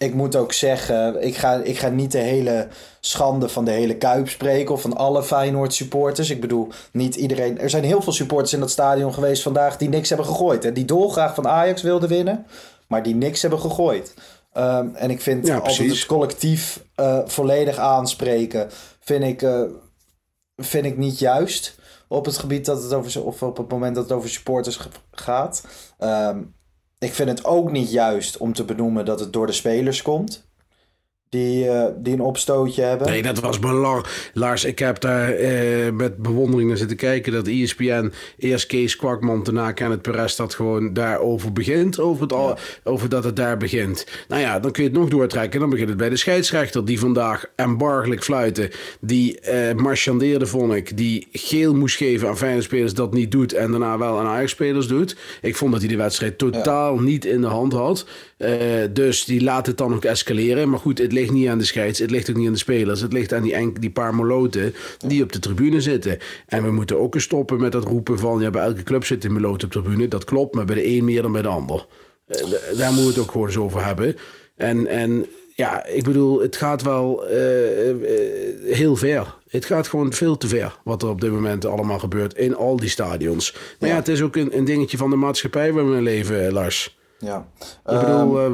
ik 0.00 0.14
moet 0.14 0.36
ook 0.36 0.52
zeggen, 0.52 1.22
ik 1.22 1.36
ga, 1.36 1.54
ik 1.54 1.78
ga 1.78 1.88
niet 1.88 2.12
de 2.12 2.18
hele 2.18 2.68
schande 3.00 3.48
van 3.48 3.64
de 3.64 3.70
hele 3.70 3.96
Kuip 3.96 4.28
spreken 4.28 4.74
of 4.74 4.80
van 4.80 4.96
alle 4.96 5.22
Feyenoord 5.22 5.74
supporters. 5.74 6.30
Ik 6.30 6.40
bedoel, 6.40 6.68
niet 6.92 7.14
iedereen. 7.14 7.58
Er 7.58 7.70
zijn 7.70 7.84
heel 7.84 8.02
veel 8.02 8.12
supporters 8.12 8.52
in 8.52 8.60
dat 8.60 8.70
stadion 8.70 9.14
geweest 9.14 9.42
vandaag 9.42 9.76
die 9.76 9.88
niks 9.88 10.08
hebben 10.08 10.26
gegooid. 10.26 10.62
Hè? 10.62 10.72
Die 10.72 10.84
dolgraag 10.84 11.34
van 11.34 11.48
Ajax 11.48 11.82
wilden 11.82 12.08
winnen, 12.08 12.46
maar 12.86 13.02
die 13.02 13.14
niks 13.14 13.42
hebben 13.42 13.60
gegooid. 13.60 14.14
Ehm, 14.52 14.88
en 14.94 15.10
ik 15.10 15.20
vind 15.20 15.46
Ja, 15.46 15.56
altijd 15.58 15.90
het 15.90 16.06
collectief 16.06 16.84
eh, 16.94 17.18
volledig 17.24 17.76
aanspreken, 17.76 18.68
vind 19.00 19.24
ik, 19.24 19.42
eh, 19.42 19.62
vind 20.56 20.84
ik 20.84 20.96
niet 20.96 21.18
juist. 21.18 21.78
Op 22.08 22.24
het 22.24 22.38
gebied 22.38 22.64
dat 22.64 22.82
het 22.82 22.92
over, 22.92 23.24
of 23.24 23.42
op 23.42 23.56
het 23.56 23.70
moment 23.70 23.94
dat 23.94 24.04
het 24.04 24.12
over 24.12 24.30
supporters 24.30 24.80
gaat. 25.10 25.64
Ehm, 25.98 26.38
ik 27.00 27.14
vind 27.14 27.28
het 27.28 27.44
ook 27.44 27.70
niet 27.70 27.90
juist 27.90 28.36
om 28.36 28.52
te 28.52 28.64
benoemen 28.64 29.04
dat 29.04 29.20
het 29.20 29.32
door 29.32 29.46
de 29.46 29.52
spelers 29.52 30.02
komt. 30.02 30.49
Die, 31.30 31.68
eh, 31.68 31.86
die 31.96 32.12
een 32.12 32.20
opstootje 32.20 32.82
hebben. 32.82 33.08
Nee, 33.08 33.22
dat 33.22 33.40
was 33.40 33.58
belangrijk. 33.58 34.30
Lars, 34.34 34.64
ik 34.64 34.78
heb 34.78 35.00
daar 35.00 35.32
eh, 35.32 35.92
met 35.92 36.16
bewondering 36.16 36.68
naar 36.68 36.78
zitten 36.78 36.96
kijken 36.96 37.32
dat 37.32 37.46
ESPN 37.46 38.12
eerst 38.38 38.66
Kees 38.66 38.96
Kwakman, 38.96 39.42
daarna 39.42 39.72
Kenneth 39.72 40.02
Perez 40.02 40.36
dat 40.36 40.54
gewoon 40.54 40.92
daarover 40.92 41.52
begint. 41.52 41.98
Over, 41.98 42.22
het 42.22 42.32
al, 42.32 42.58
over 42.84 43.08
dat 43.08 43.24
het 43.24 43.36
daar 43.36 43.56
begint. 43.56 44.06
Nou 44.28 44.40
ja, 44.40 44.60
dan 44.60 44.70
kun 44.70 44.82
je 44.82 44.88
het 44.88 44.98
nog 44.98 45.08
doortrekken. 45.08 45.60
Dan 45.60 45.70
begint 45.70 45.88
het 45.88 45.98
bij 45.98 46.08
de 46.08 46.16
scheidsrechter 46.16 46.84
die 46.84 46.98
vandaag 46.98 47.44
embargelijk 47.56 48.24
fluiten. 48.24 48.70
Die 49.00 49.40
eh 49.40 49.74
marchandeerde, 49.74 50.46
vond 50.46 50.72
ik. 50.72 50.96
Die 50.96 51.28
geel 51.32 51.74
moest 51.74 51.96
geven 51.96 52.28
aan 52.28 52.38
fijne 52.38 52.62
spelers 52.62 52.94
dat 52.94 53.12
niet 53.12 53.30
doet. 53.30 53.52
En 53.52 53.70
daarna 53.70 53.98
wel 53.98 54.18
aan 54.18 54.26
Ajax-spelers 54.26 54.86
doet. 54.86 55.16
Ik 55.42 55.56
vond 55.56 55.72
dat 55.72 55.80
hij 55.80 55.90
de 55.90 55.96
wedstrijd 55.96 56.38
totaal 56.38 56.98
niet 56.98 57.24
in 57.24 57.40
de 57.40 57.46
hand 57.46 57.72
had. 57.72 58.06
Dus 58.90 59.24
die 59.24 59.42
laat 59.42 59.66
het 59.66 59.78
dan 59.78 59.94
ook 59.94 60.04
escaleren. 60.04 60.68
Maar 60.70 60.78
goed, 60.78 60.98
het 60.98 61.12
ligt 61.20 61.32
niet 61.32 61.48
aan 61.48 61.58
de 61.58 61.64
scheids. 61.64 61.98
Het 61.98 62.10
ligt 62.10 62.30
ook 62.30 62.36
niet 62.36 62.46
aan 62.46 62.52
de 62.52 62.58
spelers. 62.58 63.00
Het 63.00 63.12
ligt 63.12 63.32
aan 63.32 63.42
die, 63.42 63.54
enk- 63.54 63.80
die 63.80 63.90
paar 63.90 64.14
moloten 64.14 64.74
die 65.06 65.22
op 65.22 65.32
de 65.32 65.38
tribune 65.38 65.80
zitten. 65.80 66.18
En 66.46 66.62
we 66.62 66.70
moeten 66.70 67.00
ook 67.00 67.14
eens 67.14 67.24
stoppen 67.24 67.60
met 67.60 67.72
dat 67.72 67.84
roepen 67.84 68.18
van... 68.18 68.40
ja, 68.40 68.50
bij 68.50 68.62
elke 68.62 68.82
club 68.82 69.04
zit 69.04 69.24
een 69.24 69.32
meloot 69.32 69.64
op 69.64 69.72
de 69.72 69.82
tribune. 69.82 70.08
Dat 70.08 70.24
klopt, 70.24 70.54
maar 70.54 70.64
bij 70.64 70.74
de 70.74 70.86
een 70.86 71.04
meer 71.04 71.22
dan 71.22 71.32
bij 71.32 71.42
de 71.42 71.48
ander. 71.48 71.86
Eh, 72.26 72.38
daar 72.76 72.92
moeten 72.92 73.02
we 73.02 73.08
het 73.10 73.18
ook 73.18 73.30
gewoon 73.30 73.46
eens 73.46 73.56
over 73.56 73.84
hebben. 73.84 74.16
En, 74.56 74.86
en 74.86 75.26
ja, 75.54 75.86
ik 75.86 76.04
bedoel, 76.04 76.40
het 76.40 76.56
gaat 76.56 76.82
wel 76.82 77.26
eh, 77.26 77.90
eh, 77.90 77.96
heel 78.64 78.96
ver. 78.96 79.34
Het 79.48 79.64
gaat 79.64 79.88
gewoon 79.88 80.12
veel 80.12 80.36
te 80.36 80.48
ver 80.48 80.78
wat 80.84 81.02
er 81.02 81.08
op 81.08 81.20
dit 81.20 81.30
moment 81.30 81.64
allemaal 81.64 81.98
gebeurt 81.98 82.34
in 82.34 82.56
al 82.56 82.76
die 82.76 82.88
stadions. 82.88 83.56
Maar 83.78 83.88
ja, 83.88 83.94
het 83.94 84.08
is 84.08 84.22
ook 84.22 84.36
een, 84.36 84.56
een 84.56 84.64
dingetje 84.64 84.96
van 84.96 85.10
de 85.10 85.16
maatschappij 85.16 85.72
waar 85.72 85.90
we 85.90 85.96
in 85.96 86.02
leven, 86.02 86.52
Lars. 86.52 86.98
Ja. 87.18 87.48
Ik 87.60 88.00
bedoel, 88.00 88.40
eh, 88.40 88.50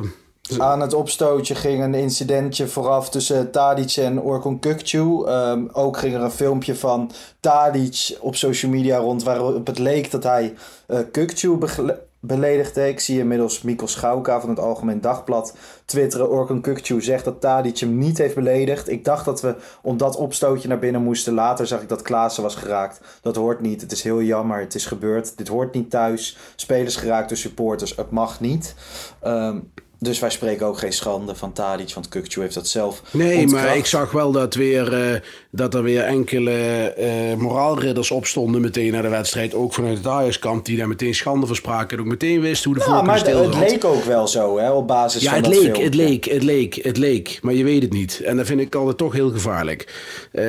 Aan 0.59 0.81
het 0.81 0.95
opstootje 0.95 1.55
ging 1.55 1.83
een 1.83 1.95
incidentje 1.95 2.69
vooraf 2.69 3.11
tussen 3.11 3.51
Tadic 3.51 3.97
en 3.97 4.21
Orkun 4.21 4.59
Kukcu. 4.59 5.25
Ehm, 5.25 5.65
ook 5.73 5.97
ging 5.97 6.15
er 6.15 6.21
een 6.21 6.31
filmpje 6.31 6.75
van 6.75 7.11
Tadic 7.41 8.17
op 8.21 8.37
social 8.37 8.71
media 8.71 8.99
rond 8.99 9.23
waarop 9.23 9.67
het 9.67 9.79
leek 9.79 10.11
dat 10.11 10.23
hij 10.23 10.55
begle- 11.59 12.01
beledigde. 12.21 12.89
Ik 12.89 13.01
zie 13.01 13.19
inmiddels 13.19 13.63
Mikkel 13.63 13.89
Schouka 13.89 14.41
van 14.41 14.49
het 14.49 14.59
Algemeen 14.59 15.01
Dagblad 15.01 15.55
twitteren. 15.85 16.31
Orkun 16.31 16.61
Kukcu 16.61 17.03
zegt 17.03 17.25
dat 17.25 17.41
Tadic 17.41 17.79
hem 17.79 17.99
niet 17.99 18.19
heeft 18.19 18.35
beledigd. 18.35 18.89
Ik 18.89 19.05
dacht 19.05 19.25
dat 19.25 19.41
we 19.41 19.55
om 19.83 19.97
dat 19.97 20.17
opstootje 20.17 20.69
naar 20.69 20.79
binnen 20.79 21.03
moesten. 21.03 21.35
Later 21.35 21.67
zag 21.67 21.83
ik 21.83 21.89
dat 21.89 22.03
Klaassen 22.03 22.43
was 22.43 22.55
geraakt. 22.55 23.01
Dat 23.21 23.37
hoort 23.37 23.61
niet. 23.61 23.81
Het 23.81 23.93
is 23.93 24.03
heel 24.03 24.23
jammer. 24.23 24.61
Het 24.61 24.75
is 24.75 24.87
gebeurd. 24.87 25.37
Dit 25.37 25.49
hoort 25.49 25.75
niet 25.75 25.91
thuis. 25.91 26.37
Spelers 26.57 26.97
geraakt 26.97 27.29
door 27.29 27.39
supporters. 27.39 27.97
Het 27.97 28.11
mag 28.11 28.41
niet. 28.41 28.75
Um, 29.25 29.73
dus 29.99 30.19
wij 30.19 30.31
spreken 30.31 30.67
ook 30.67 30.79
geen 30.79 30.93
schande 30.93 31.35
van 31.35 31.53
Tadic, 31.53 31.95
want 31.95 32.09
Kukcu 32.09 32.41
heeft 32.41 32.55
dat 32.55 32.69
zelf 32.69 33.03
Nee, 33.11 33.47
maar 33.47 33.77
ik 33.77 33.87
zag 33.87 34.11
wel 34.11 34.33
dat, 34.33 34.55
weer, 34.55 35.13
uh, 35.13 35.21
dat 35.51 35.75
er 35.75 35.83
weer 35.83 36.03
enkele 36.03 36.95
uh, 36.99 37.41
moraalridders 37.41 38.11
opstonden 38.11 38.61
meteen 38.61 38.93
naar 38.93 39.03
de 39.03 39.09
wedstrijd. 39.09 39.55
Ook 39.55 39.75
vanuit 39.75 39.97
het 39.97 40.07
Ajax-kamp, 40.07 40.65
die 40.65 40.77
daar 40.77 40.89
meteen 40.89 41.15
schande 41.15 41.47
verspraken. 41.47 41.97
En 41.97 42.03
ook 42.03 42.11
meteen 42.11 42.41
wisten 42.41 42.71
hoe 42.71 42.79
de 42.79 42.91
ja, 42.91 43.03
maar 43.03 43.25
het 43.27 43.55
leek 43.55 43.85
ook 43.85 44.05
wel 44.05 44.29
zo, 44.29 44.59
hè, 44.59 44.71
op 44.71 44.87
basis 44.87 45.23
ja, 45.23 45.31
van 45.31 45.39
het 45.39 45.47
leek, 45.47 45.77
het 45.77 45.95
leek, 45.95 46.25
het 46.25 46.43
leek, 46.43 46.75
het 46.75 46.97
leek. 46.97 47.39
Maar 47.43 47.55
je 47.55 47.65
weet 47.65 47.83
het 47.83 47.93
niet. 47.93 48.21
En 48.25 48.37
dat 48.37 48.47
vind 48.47 48.61
ik 48.61 48.75
altijd 48.75 48.97
toch 48.97 49.13
heel 49.13 49.31
gevaarlijk. 49.31 49.95
Uh, 50.33 50.45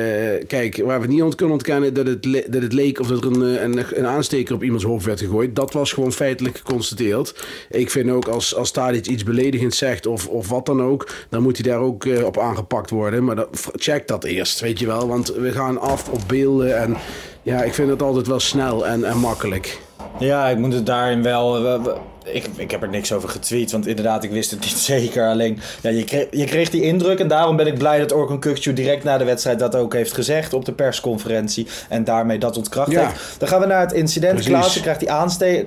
kijk, 0.46 0.82
waar 0.84 1.00
we 1.00 1.06
niet 1.06 1.22
ont 1.22 1.34
kunnen 1.34 1.54
ontkennen 1.54 1.94
dat 1.94 2.06
het, 2.06 2.22
dat 2.22 2.62
het 2.62 2.72
leek 2.72 3.00
of 3.00 3.06
dat 3.06 3.24
er 3.24 3.30
een, 3.30 3.64
een, 3.64 3.84
een 3.92 4.06
aansteker 4.06 4.54
op 4.54 4.62
iemands 4.62 4.84
hoofd 4.84 5.04
werd 5.04 5.20
gegooid. 5.20 5.56
Dat 5.56 5.72
was 5.72 5.92
gewoon 5.92 6.12
feitelijk 6.12 6.56
geconstateerd. 6.56 7.34
Ik 7.70 7.90
vind 7.90 8.10
ook 8.10 8.28
als, 8.28 8.54
als 8.54 8.70
Tadic 8.70 9.06
iets 9.06 9.22
beledigend 9.38 9.74
zegt 9.74 10.06
of, 10.06 10.28
of 10.28 10.48
wat 10.48 10.66
dan 10.66 10.82
ook, 10.82 11.08
dan 11.28 11.42
moet 11.42 11.58
hij 11.58 11.72
daar 11.72 11.80
ook 11.80 12.04
uh, 12.04 12.24
op 12.24 12.38
aangepakt 12.38 12.90
worden. 12.90 13.24
Maar 13.24 13.36
dat, 13.36 13.48
check 13.72 14.08
dat 14.08 14.24
eerst, 14.24 14.60
weet 14.60 14.78
je 14.78 14.86
wel. 14.86 15.08
Want 15.08 15.34
we 15.34 15.52
gaan 15.52 15.80
af 15.80 16.08
op 16.08 16.20
beelden 16.26 16.78
en 16.78 16.96
ja, 17.42 17.62
ik 17.62 17.74
vind 17.74 17.90
het 17.90 18.02
altijd 18.02 18.26
wel 18.26 18.40
snel 18.40 18.86
en, 18.86 19.04
en 19.04 19.18
makkelijk. 19.18 19.78
Ja, 20.18 20.48
ik 20.48 20.58
moet 20.58 20.72
het 20.72 20.86
daarin 20.86 21.22
wel. 21.22 21.78
ik, 22.24 22.48
ik 22.56 22.70
heb 22.70 22.82
er 22.82 22.88
niks 22.88 23.12
over 23.12 23.28
getweet, 23.28 23.72
want 23.72 23.86
inderdaad, 23.86 24.24
ik 24.24 24.30
wist 24.30 24.50
het 24.50 24.60
niet 24.60 24.78
zeker. 24.94 25.28
Alleen, 25.28 25.60
ja, 25.82 25.90
je, 25.90 26.04
kreeg, 26.04 26.26
je 26.30 26.44
kreeg 26.44 26.70
die 26.70 26.82
indruk 26.82 27.18
en 27.18 27.28
daarom 27.28 27.56
ben 27.56 27.66
ik 27.66 27.78
blij 27.78 27.98
dat 27.98 28.12
Orkun 28.12 28.38
Kukcu 28.38 28.72
direct 28.72 29.04
na 29.04 29.18
de 29.18 29.24
wedstrijd 29.24 29.58
dat 29.58 29.74
ook 29.74 29.92
heeft 29.92 30.12
gezegd 30.12 30.52
op 30.52 30.64
de 30.64 30.72
persconferentie. 30.72 31.66
En 31.88 32.04
daarmee 32.04 32.38
dat 32.38 32.56
ontkracht 32.56 32.90
ja. 32.90 33.06
heeft. 33.06 33.34
Dan 33.38 33.48
gaan 33.48 33.60
we 33.60 33.66
naar 33.66 33.80
het 33.80 33.92
incident. 33.92 34.42
Klaassen 34.42 34.82
krijgt 34.82 35.00
die 35.00 35.10
aansteek 35.10 35.66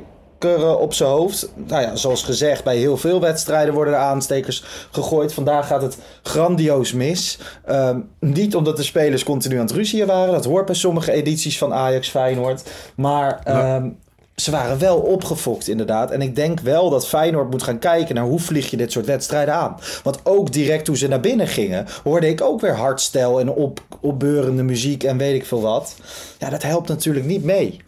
op 0.80 0.94
zijn 0.94 1.10
hoofd. 1.10 1.52
Nou 1.56 1.82
ja, 1.82 1.96
zoals 1.96 2.24
gezegd, 2.24 2.64
bij 2.64 2.78
heel 2.78 2.98
veel 2.98 3.20
wedstrijden 3.20 3.74
worden 3.74 3.94
er 3.94 4.00
aanstekers 4.00 4.64
gegooid. 4.92 5.34
Vandaag 5.34 5.68
gaat 5.68 5.82
het 5.82 5.98
grandioos 6.24 6.94
mis. 6.94 7.40
Ehm, 7.66 8.00
niet 8.20 8.56
omdat 8.56 8.78
de 8.78 8.84
spelers 8.84 9.24
continu 9.24 9.56
aan 9.56 9.66
het 9.66 9.72
ruzien 9.72 10.06
waren. 10.06 10.34
Dat 10.34 10.46
hoort 10.46 10.66
bij 10.66 10.76
sommige 10.76 11.12
edities 11.12 11.58
van 11.58 11.74
Ajax 11.74 12.10
Feyenoord. 12.10 12.64
Maar 12.96 13.42
ehm, 13.44 13.90
ze 14.36 14.52
waren 14.52 14.80
wel 14.80 14.98
opgefokt 14.98 15.68
inderdaad. 15.68 16.12
En 16.12 16.22
ik 16.22 16.36
denk 16.36 16.60
wel 16.60 16.90
dat 16.90 17.08
Feyenoord 17.08 17.50
moet 17.50 17.64
gaan 17.64 17.80
kijken 17.80 18.16
naar 18.16 18.24
hoe 18.24 18.40
vlieg 18.40 18.70
je 18.70 18.78
dit 18.78 18.92
soort 18.92 19.06
wedstrijden 19.06 19.54
aan. 19.54 19.78
Want 20.04 20.20
ook 20.24 20.52
direct 20.52 20.86
toen 20.86 20.98
ze 20.98 21.08
naar 21.08 21.20
binnen 21.20 21.48
gingen, 21.48 21.86
hoorde 22.04 22.28
ik 22.28 22.42
ook 22.42 22.62
weer 22.62 22.76
hardstel 22.76 23.40
en 23.40 23.50
op, 23.50 23.82
opbeurende 24.02 24.64
muziek 24.64 25.04
en 25.04 25.18
weet 25.18 25.36
ik 25.36 25.46
veel 25.46 25.62
wat. 25.62 25.96
Ja, 26.38 26.50
dat 26.50 26.64
helpt 26.64 26.88
natuurlijk 26.88 27.26
niet 27.26 27.44
mee. 27.44 27.82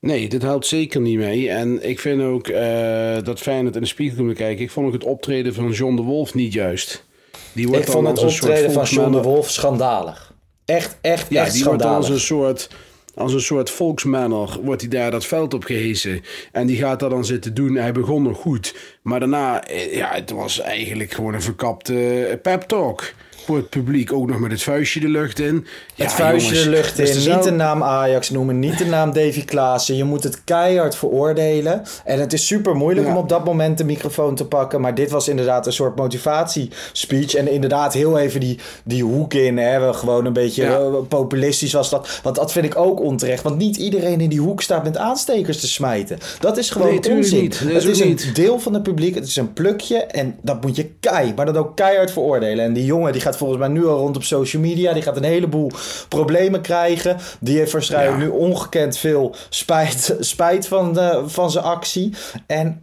Nee, 0.00 0.28
dit 0.28 0.42
helpt 0.42 0.66
zeker 0.66 1.00
niet 1.00 1.18
mee. 1.18 1.50
En 1.50 1.88
ik 1.88 2.00
vind 2.00 2.22
ook 2.22 2.48
uh, 2.48 3.16
dat 3.22 3.40
Feyenoord 3.40 3.74
in 3.74 3.80
de 3.80 3.86
spiegel 3.86 4.24
moet 4.24 4.36
kijken. 4.36 4.64
Ik 4.64 4.70
vond 4.70 4.86
ook 4.86 4.92
het 4.92 5.04
optreden 5.04 5.54
van 5.54 5.70
John 5.70 5.96
de 5.96 6.02
Wolf 6.02 6.34
niet 6.34 6.52
juist. 6.52 7.04
Die 7.52 7.68
wordt 7.68 7.86
ik 7.86 7.90
vond 7.90 8.06
het 8.06 8.18
optreden 8.18 8.72
van 8.72 8.84
John 8.84 9.12
de 9.12 9.22
Wolf 9.22 9.50
schandalig. 9.50 10.34
Echt, 10.64 10.98
echt, 11.00 11.30
ja, 11.30 11.44
echt 11.44 11.52
die 11.52 11.64
wordt 11.64 11.84
als 11.84 12.08
een 12.08 12.20
soort... 12.20 12.68
Als 13.14 13.32
een 13.32 13.40
soort 13.40 13.70
volksmanner 13.70 14.58
wordt 14.62 14.80
hij 14.80 14.90
daar 14.90 15.10
dat 15.10 15.26
veld 15.26 15.54
op 15.54 15.64
gehezen. 15.64 16.20
En 16.52 16.66
die 16.66 16.76
gaat 16.76 17.00
dat 17.00 17.10
dan 17.10 17.24
zitten 17.24 17.54
doen. 17.54 17.74
Hij 17.74 17.92
begon 17.92 18.22
nog 18.22 18.38
goed. 18.38 18.74
Maar 19.02 19.20
daarna, 19.20 19.64
eh, 19.64 19.94
ja, 19.94 20.10
het 20.12 20.30
was 20.30 20.60
eigenlijk 20.60 21.12
gewoon 21.12 21.34
een 21.34 21.42
verkapte 21.42 22.38
pep 22.42 22.62
talk 22.62 23.12
voor 23.50 23.58
het 23.58 23.70
publiek 23.70 24.12
ook 24.12 24.28
nog 24.28 24.38
met 24.38 24.50
het 24.50 24.62
vuistje 24.62 25.00
de 25.00 25.08
lucht 25.08 25.38
in. 25.38 25.66
Ja, 25.94 26.04
het 26.04 26.12
vuistje 26.12 26.54
de 26.54 26.70
lucht 26.70 26.98
in. 26.98 27.34
Niet 27.34 27.42
de 27.42 27.50
naam 27.50 27.82
Ajax 27.82 28.30
noemen, 28.30 28.58
niet 28.58 28.78
de 28.78 28.86
naam 28.86 29.12
Davy 29.12 29.44
Klaassen. 29.44 29.96
Je 29.96 30.04
moet 30.04 30.22
het 30.22 30.44
keihard 30.44 30.96
veroordelen. 30.96 31.82
En 32.04 32.20
het 32.20 32.32
is 32.32 32.46
super 32.46 32.76
moeilijk 32.76 33.06
om 33.06 33.16
op 33.16 33.28
dat 33.28 33.44
moment 33.44 33.78
de 33.78 33.84
microfoon 33.84 34.34
te 34.34 34.44
pakken. 34.44 34.80
Maar 34.80 34.94
dit 34.94 35.10
was 35.10 35.28
inderdaad 35.28 35.66
een 35.66 35.72
soort 35.72 35.96
motivatiespeech. 35.96 37.34
En 37.34 37.50
inderdaad 37.50 37.92
heel 37.92 38.18
even 38.18 38.40
die, 38.40 38.58
die 38.84 39.04
hoek 39.04 39.34
in. 39.34 39.58
Hè. 39.58 39.94
Gewoon 39.94 40.24
een 40.24 40.32
beetje 40.32 40.64
eh, 40.64 40.94
populistisch 41.08 41.72
was 41.72 41.90
dat. 41.90 42.20
Want 42.22 42.36
dat 42.36 42.52
vind 42.52 42.64
ik 42.64 42.76
ook 42.76 43.00
onterecht. 43.00 43.42
Want 43.42 43.56
niet 43.56 43.76
iedereen 43.76 44.20
in 44.20 44.28
die 44.28 44.40
hoek 44.40 44.62
staat 44.62 44.84
met 44.84 44.96
aanstekers 44.96 45.60
te 45.60 45.68
smijten. 45.68 46.18
Dat 46.40 46.56
is 46.56 46.70
gewoon 46.70 47.00
nee, 47.00 47.16
onzin. 47.16 47.42
Niet. 47.42 47.58
Het 47.58 47.84
is 47.84 48.00
een 48.00 48.18
deel 48.34 48.58
van 48.58 48.74
het 48.74 48.82
publiek. 48.82 49.14
Het 49.14 49.26
is 49.26 49.36
een 49.36 49.52
plukje. 49.52 49.96
En 49.96 50.36
dat 50.42 50.62
moet 50.62 50.76
je 50.76 50.90
keihard, 51.00 51.36
maar 51.36 51.46
dat 51.46 51.56
ook 51.56 51.76
keihard 51.76 52.10
veroordelen. 52.10 52.64
En 52.64 52.72
die 52.72 52.84
jongen 52.84 53.12
die 53.12 53.20
gaat 53.20 53.38
volgens 53.40 53.60
mij 53.60 53.68
nu 53.68 53.86
al 53.86 53.98
rond 53.98 54.16
op 54.16 54.24
social 54.24 54.62
media. 54.62 54.92
Die 54.92 55.02
gaat 55.02 55.16
een 55.16 55.22
heleboel 55.22 55.70
problemen 56.08 56.60
krijgen. 56.60 57.16
Die 57.40 57.58
heeft 57.58 57.72
waarschijnlijk 57.72 58.18
nu 58.18 58.28
ongekend 58.28 58.96
veel 58.96 59.34
spijt, 59.48 60.16
spijt 60.20 60.68
van, 60.68 60.92
de, 60.92 61.22
van 61.26 61.50
zijn 61.50 61.64
actie. 61.64 62.14
En 62.46 62.82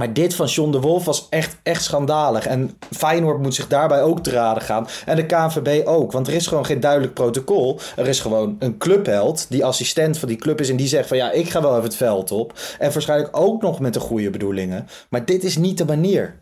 maar 0.00 0.12
dit 0.12 0.34
van 0.34 0.46
John 0.46 0.70
de 0.70 0.80
Wolf 0.80 1.04
was 1.04 1.26
echt, 1.30 1.56
echt 1.62 1.84
schandalig. 1.84 2.46
En 2.46 2.78
Feyenoord 2.90 3.42
moet 3.42 3.54
zich 3.54 3.68
daarbij 3.68 4.02
ook 4.02 4.20
te 4.20 4.30
raden 4.30 4.62
gaan. 4.62 4.88
En 5.06 5.16
de 5.16 5.26
KNVB 5.26 5.86
ook. 5.86 6.12
Want 6.12 6.26
er 6.26 6.34
is 6.34 6.46
gewoon 6.46 6.66
geen 6.66 6.80
duidelijk 6.80 7.14
protocol. 7.14 7.78
Er 7.96 8.08
is 8.08 8.20
gewoon 8.20 8.56
een 8.58 8.78
clubheld 8.78 9.46
die 9.48 9.64
assistent 9.64 10.18
van 10.18 10.28
die 10.28 10.36
club 10.36 10.60
is. 10.60 10.70
En 10.70 10.76
die 10.76 10.86
zegt 10.86 11.08
van 11.08 11.16
ja, 11.16 11.30
ik 11.30 11.50
ga 11.50 11.62
wel 11.62 11.70
even 11.70 11.82
het 11.84 11.96
veld 11.96 12.30
op. 12.30 12.52
En 12.78 12.92
waarschijnlijk 12.92 13.36
ook 13.36 13.62
nog 13.62 13.80
met 13.80 13.94
de 13.94 14.00
goede 14.00 14.30
bedoelingen. 14.30 14.88
Maar 15.10 15.24
dit 15.24 15.44
is 15.44 15.56
niet 15.56 15.78
de 15.78 15.84
manier. 15.84 16.40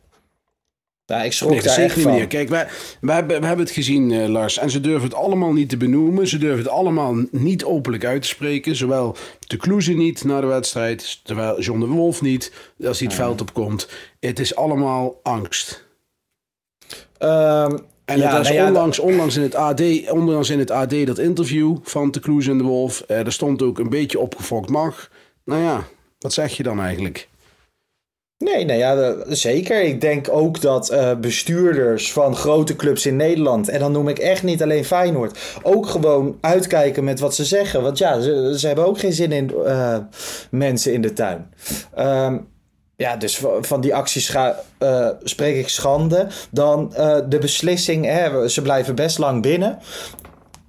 Ja, 1.06 1.23
ik 1.23 1.32
schrok 1.32 1.50
nee, 1.50 1.62
daar 1.62 1.78
echt 1.78 2.00
van. 2.00 2.26
Kijk, 2.26 2.49
wij, 2.49 2.68
wij, 3.00 3.14
hebben, 3.14 3.40
we 3.40 3.46
hebben 3.46 3.64
het 3.64 3.75
gezien, 3.75 4.11
uh, 4.11 4.28
Lars. 4.28 4.58
En 4.58 4.70
ze 4.70 4.80
durven 4.80 5.02
het 5.02 5.14
allemaal 5.14 5.52
niet 5.52 5.68
te 5.68 5.76
benoemen. 5.76 6.28
Ze 6.28 6.38
durven 6.38 6.58
het 6.58 6.68
allemaal 6.68 7.14
niet 7.30 7.64
openlijk 7.64 8.04
uit 8.04 8.23
te 8.23 8.28
spreken. 8.28 8.76
Zowel 8.76 9.16
de 9.46 9.56
Kloeze 9.56 9.92
niet 9.92 10.25
na 10.25 10.40
de 10.40 10.46
wedstrijd. 10.46 11.20
Terwijl 11.23 11.61
John 11.61 11.80
de 11.80 11.87
Wolf 11.87 12.23
niet. 12.23 12.52
Als 12.87 12.99
hij 12.99 13.06
het 13.06 13.16
veld 13.16 13.40
opkomt. 13.40 13.88
Het 14.20 14.38
is 14.38 14.56
allemaal 14.56 15.20
angst. 15.23 15.84
Um, 17.18 17.78
en 18.04 18.18
ja, 18.18 18.38
was 18.38 18.50
nou 18.50 18.66
onlangs, 18.66 18.99
onlangs, 18.99 19.37
in 19.37 19.42
het 19.42 19.54
AD, 19.54 19.82
onlangs 20.11 20.50
in 20.50 20.58
het 20.58 20.70
AD 20.70 21.06
dat 21.06 21.18
interview 21.18 21.76
van 21.82 22.11
de 22.11 22.20
Kloeze 22.20 22.50
en 22.50 22.58
de 22.58 22.64
Wolf. 22.64 23.04
Uh, 23.08 23.26
er 23.26 23.32
stond 23.32 23.62
ook 23.62 23.78
een 23.78 23.88
beetje 23.88 24.18
opgefokt 24.18 24.70
mag. 24.70 25.11
Nou 25.44 25.62
ja, 25.62 25.84
wat 26.18 26.32
zeg 26.32 26.56
je 26.56 26.62
dan 26.62 26.80
eigenlijk? 26.80 27.28
Nee, 28.38 28.64
nou 28.64 28.79
ja, 28.79 29.14
zeker. 29.29 29.83
Ik 29.83 30.00
denk 30.00 30.29
ook 30.31 30.61
dat 30.61 30.93
uh, 30.93 31.14
bestuurders 31.14 32.12
van 32.12 32.37
grote 32.37 32.76
clubs 32.76 33.07
in 33.07 33.17
Nederland, 33.17 33.69
en 33.69 33.79
dan 33.79 33.93
noem 33.93 34.09
ik 34.09 34.19
echt 34.19 34.43
niet 34.43 34.62
alleen 34.62 34.85
Feyenoord, 34.85 35.38
ook 35.62 35.87
gewoon 35.87 36.38
uitkijken 36.41 37.05
met 37.05 37.21
wat 37.21 37.35
ze 37.35 37.45
zeggen. 37.45 37.83
Want 37.83 37.99
ja, 37.99 38.21
ze, 38.21 38.67
hebben 38.67 38.87
ook 38.87 38.99
geen 38.99 39.12
zin 39.12 39.33
in 39.33 39.50
uh, 39.57 39.97
mensen 40.50 40.93
in 40.93 41.03
de 41.03 41.12
tuin. 41.12 41.55
Um, 41.99 42.49
ja, 42.97 43.17
dus 43.17 43.43
van 43.61 43.81
die 43.81 43.95
acties 43.95 44.35
uh, 44.35 45.09
spreek 45.23 45.57
ik 45.57 45.69
schande. 45.69 46.26
Dan 46.50 46.93
de 47.29 47.38
beslissing, 47.41 48.05
hè, 48.05 48.49
ze 48.49 48.62
blijven 48.62 48.95
best 48.95 49.19
lang 49.19 49.43
binnen. 49.43 49.79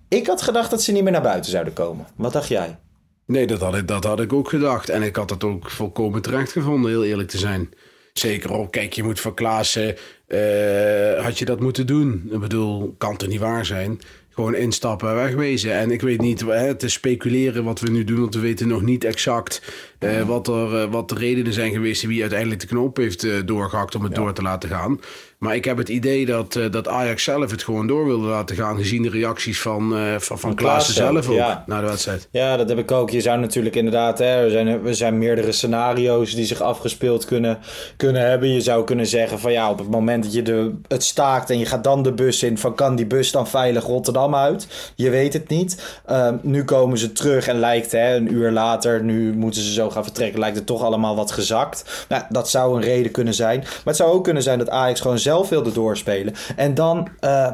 Ik 0.07 0.27
had 0.27 0.41
gedacht 0.41 0.69
dat 0.69 0.81
ze 0.81 0.91
niet 0.91 1.03
meer 1.03 1.11
naar 1.11 1.21
buiten 1.21 1.51
zouden 1.51 1.73
komen. 1.73 2.05
Wat 2.15 2.33
dacht 2.33 2.47
jij? 2.47 2.77
Nee, 3.25 3.47
dat 3.47 3.59
had, 3.59 3.75
ik, 3.75 3.87
dat 3.87 4.03
had 4.03 4.19
ik 4.19 4.33
ook 4.33 4.49
gedacht. 4.49 4.89
En 4.89 5.01
ik 5.01 5.15
had 5.15 5.29
het 5.29 5.43
ook 5.43 5.69
volkomen 5.69 6.21
terecht 6.21 6.51
gevonden, 6.51 6.91
heel 6.91 7.03
eerlijk 7.03 7.29
te 7.29 7.37
zijn. 7.37 7.69
Zeker 8.13 8.53
ook, 8.53 8.71
kijk, 8.71 8.93
je 8.93 9.03
moet 9.03 9.19
voor 9.19 9.33
Klaassen, 9.33 9.95
uh, 10.27 11.23
had 11.23 11.39
je 11.39 11.45
dat 11.45 11.59
moeten 11.59 11.87
doen? 11.87 12.29
Ik 12.31 12.39
bedoel, 12.39 12.95
kan 12.97 13.11
het 13.11 13.27
niet 13.27 13.39
waar 13.39 13.65
zijn? 13.65 13.99
Gewoon 14.29 14.55
instappen 14.55 15.09
en 15.09 15.15
wegwezen. 15.15 15.73
En 15.73 15.91
ik 15.91 16.01
weet 16.01 16.21
niet, 16.21 16.41
hè, 16.41 16.75
te 16.75 16.89
speculeren 16.89 17.63
wat 17.63 17.79
we 17.79 17.89
nu 17.89 18.03
doen, 18.03 18.19
want 18.19 18.33
we 18.33 18.39
weten 18.39 18.67
nog 18.67 18.81
niet 18.81 19.03
exact 19.03 19.61
uh, 19.99 20.21
wat, 20.21 20.47
er, 20.47 20.83
uh, 20.83 20.91
wat 20.91 21.09
de 21.09 21.15
redenen 21.15 21.53
zijn 21.53 21.71
geweest 21.71 22.03
wie 22.03 22.21
uiteindelijk 22.21 22.61
de 22.61 22.67
knoop 22.67 22.97
heeft 22.97 23.47
doorgehakt 23.47 23.95
om 23.95 24.03
het 24.03 24.15
door 24.15 24.33
te 24.33 24.41
laten 24.41 24.69
gaan. 24.69 24.99
Maar 25.45 25.55
ik 25.55 25.65
heb 25.65 25.77
het 25.77 25.89
idee 25.89 26.25
dat, 26.25 26.55
uh, 26.55 26.71
dat 26.71 26.87
Ajax 26.87 27.23
zelf 27.23 27.51
het 27.51 27.63
gewoon 27.63 27.87
door 27.87 28.05
wilde 28.05 28.27
laten 28.27 28.55
gaan. 28.55 28.77
Gezien 28.77 29.01
de 29.01 29.09
reacties 29.09 29.61
van, 29.61 29.97
uh, 29.97 30.15
van, 30.17 30.39
van 30.39 30.55
Klaassen 30.55 30.93
zelf 30.93 31.29
ook 31.29 31.35
ja. 31.35 31.63
na 31.65 31.79
de 31.79 31.85
wedstrijd. 31.85 32.27
Ja, 32.31 32.57
dat 32.57 32.69
heb 32.69 32.77
ik 32.77 32.91
ook. 32.91 33.09
Je 33.09 33.21
zou 33.21 33.39
natuurlijk 33.39 33.75
inderdaad... 33.75 34.19
Hè, 34.19 34.43
er, 34.43 34.49
zijn, 34.49 34.67
er 34.67 34.95
zijn 34.95 35.17
meerdere 35.17 35.51
scenario's 35.51 36.35
die 36.35 36.45
zich 36.45 36.61
afgespeeld 36.61 37.25
kunnen, 37.25 37.57
kunnen 37.97 38.21
hebben. 38.21 38.53
Je 38.53 38.61
zou 38.61 38.83
kunnen 38.83 39.07
zeggen 39.07 39.39
van 39.39 39.51
ja, 39.51 39.69
op 39.69 39.77
het 39.77 39.89
moment 39.89 40.23
dat 40.23 40.33
je 40.33 40.41
de, 40.41 40.71
het 40.87 41.03
staakt... 41.03 41.49
en 41.49 41.59
je 41.59 41.65
gaat 41.65 41.83
dan 41.83 42.03
de 42.03 42.13
bus 42.13 42.43
in... 42.43 42.57
van 42.57 42.75
kan 42.75 42.95
die 42.95 43.05
bus 43.05 43.31
dan 43.31 43.47
veilig 43.47 43.85
Rotterdam 43.85 44.35
uit? 44.35 44.67
Je 44.95 45.09
weet 45.09 45.33
het 45.33 45.47
niet. 45.49 45.99
Uh, 46.09 46.29
nu 46.41 46.63
komen 46.63 46.97
ze 46.97 47.11
terug 47.11 47.47
en 47.47 47.59
lijkt 47.59 47.91
hè, 47.91 48.15
een 48.15 48.33
uur 48.33 48.51
later... 48.51 49.03
nu 49.03 49.33
moeten 49.33 49.61
ze 49.61 49.73
zo 49.73 49.89
gaan 49.89 50.03
vertrekken... 50.03 50.39
lijkt 50.39 50.57
het 50.57 50.65
toch 50.65 50.83
allemaal 50.83 51.15
wat 51.15 51.31
gezakt. 51.31 52.05
Nou, 52.09 52.23
dat 52.29 52.49
zou 52.49 52.75
een 52.75 52.83
reden 52.83 53.11
kunnen 53.11 53.33
zijn. 53.33 53.59
Maar 53.59 53.81
het 53.83 53.95
zou 53.95 54.11
ook 54.11 54.23
kunnen 54.23 54.43
zijn 54.43 54.59
dat 54.59 54.69
Ajax 54.69 55.01
gewoon 55.01 55.19
zelf 55.19 55.33
wilde 55.43 55.71
doorspelen. 55.71 56.33
En 56.55 56.73
dan 56.73 57.07
uh, 57.21 57.51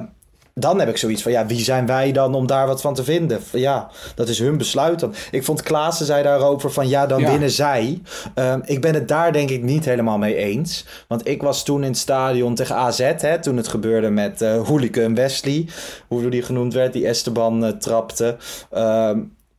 dan 0.53 0.79
heb 0.79 0.89
ik 0.89 0.97
zoiets 0.97 1.21
van, 1.21 1.31
ja, 1.31 1.45
wie 1.45 1.59
zijn 1.59 1.85
wij 1.85 2.11
dan 2.11 2.33
om 2.33 2.47
daar 2.47 2.67
wat 2.67 2.81
van 2.81 2.93
te 2.93 3.03
vinden? 3.03 3.39
Ja, 3.51 3.89
dat 4.15 4.27
is 4.27 4.39
hun 4.39 4.57
besluit 4.57 4.99
dan. 4.99 5.13
Ik 5.31 5.43
vond 5.43 5.61
Klaassen 5.61 6.05
zei 6.05 6.23
daarover 6.23 6.71
van, 6.71 6.87
ja, 6.89 7.05
dan 7.05 7.19
Ja. 7.19 7.29
winnen 7.29 7.49
zij. 7.51 8.01
Ehm, 8.35 8.59
ik 8.65 8.81
ben 8.81 8.93
het 8.93 9.07
daar 9.07 9.31
denk 9.33 9.49
ik 9.49 9.63
niet 9.63 9.85
helemaal 9.85 10.17
mee 10.17 10.35
eens. 10.35 10.85
Want 11.07 11.27
ik 11.27 11.41
was 11.41 11.63
toen 11.63 11.81
in 11.83 11.89
het 11.89 11.97
stadion 11.97 12.55
tegen 12.55 12.75
AZ, 12.75 12.99
hè, 13.17 13.39
toen 13.41 13.57
het 13.57 13.67
gebeurde 13.67 14.09
met 14.09 14.41
eh 14.41 14.67
Hooligan 14.67 15.15
Wesley, 15.15 15.67
hoe 16.07 16.29
die 16.29 16.41
genoemd 16.41 16.73
werd, 16.73 16.93
die 16.93 17.07
Esteban 17.07 17.65
eh, 17.65 17.71
trapte. 17.71 18.37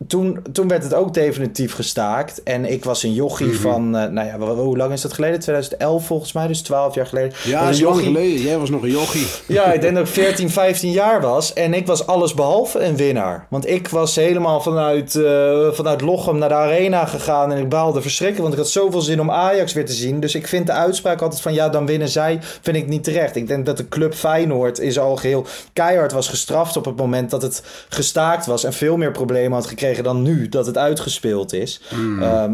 Toen, 0.07 0.39
toen 0.53 0.69
werd 0.69 0.83
het 0.83 0.95
ook 0.95 1.15
definitief 1.15 1.75
gestaakt. 1.75 2.43
En 2.43 2.65
ik 2.73 2.85
was 2.85 3.03
een 3.03 3.15
jochie 3.15 3.47
Mhm. 3.47 3.57
van, 3.57 3.97
eh, 3.97 4.09
nou 4.11 4.27
ja, 4.27 4.55
hoe 4.55 4.77
lang 4.77 4.93
is 4.93 5.01
dat 5.01 5.13
geleden? 5.13 5.41
2011 5.41 6.07
volgens 6.07 6.33
mij, 6.33 6.47
dus 6.47 6.61
12 6.63 6.95
jaar 6.95 7.07
geleden. 7.07 7.33
Ja, 7.45 7.53
Was 7.53 7.63
dat 7.65 7.75
is 7.75 7.79
een 7.81 7.87
lang 7.87 8.01
geleden. 8.01 8.41
Jij 8.43 8.59
was 8.59 8.71
nog 8.71 8.83
een 8.83 8.91
jochie. 8.91 9.27
ja, 9.47 9.73
ik 9.73 9.81
denk 9.81 9.95
dat 9.95 10.07
ik 10.07 10.13
14, 10.13 10.51
15 10.51 10.91
jaar 10.91 11.21
was. 11.21 11.53
En 11.53 11.75
ik 11.75 11.87
was 11.87 12.07
alles 12.07 12.35
behalve 12.35 12.79
een 12.79 12.97
winnaar. 12.97 13.47
Want 13.51 13.69
ik 13.69 13.89
was 13.89 14.17
helemaal 14.17 14.61
vanuit, 14.61 15.15
eh, 15.15 15.69
vanuit 15.73 16.01
Lochem 16.01 16.39
naar 16.39 16.49
de 16.49 16.55
arena 16.55 17.05
gegaan. 17.05 17.53
En 17.53 17.59
ik 17.59 17.69
baalde 17.69 18.03
verschrikken. 18.03 18.41
Want 18.43 18.53
ik 18.55 18.59
had 18.61 18.69
zoveel 18.69 19.01
zin 19.01 19.21
om 19.21 19.31
Ajax 19.31 19.73
weer 19.73 19.87
te 19.87 19.93
zien. 19.93 20.21
Dus 20.21 20.35
ik 20.35 20.47
vind 20.49 20.67
de 20.67 20.73
uitspraak 20.73 21.21
altijd 21.23 21.41
van 21.41 21.55
ja, 21.55 21.69
dan 21.69 21.87
winnen 21.87 22.09
zij. 22.09 22.39
Vind 22.61 22.77
ik 22.77 22.87
niet 22.89 23.05
terecht. 23.05 23.37
Ik 23.37 23.49
denk 23.49 23.67
dat 23.67 23.77
de 23.77 23.89
club 23.89 24.15
Feyenoord 24.15 24.79
is 24.79 24.99
al 24.99 25.17
geheel 25.17 25.47
keihard 25.73 26.13
was 26.13 26.29
gestraft 26.29 26.77
op 26.77 26.85
het 26.85 26.97
moment 26.97 27.31
dat 27.31 27.43
het 27.43 27.63
gestaakt 27.89 28.47
was. 28.47 28.65
En 28.65 28.73
veel 28.73 28.97
meer 28.97 29.11
problemen 29.11 29.53
had 29.53 29.67
gekregen 29.67 29.91
dan 30.01 30.23
nu 30.23 30.49
dat 30.49 30.67
het 30.67 30.79
uitgespeeld 30.79 31.53
is. 31.53 31.81
Ehm, 32.21 32.53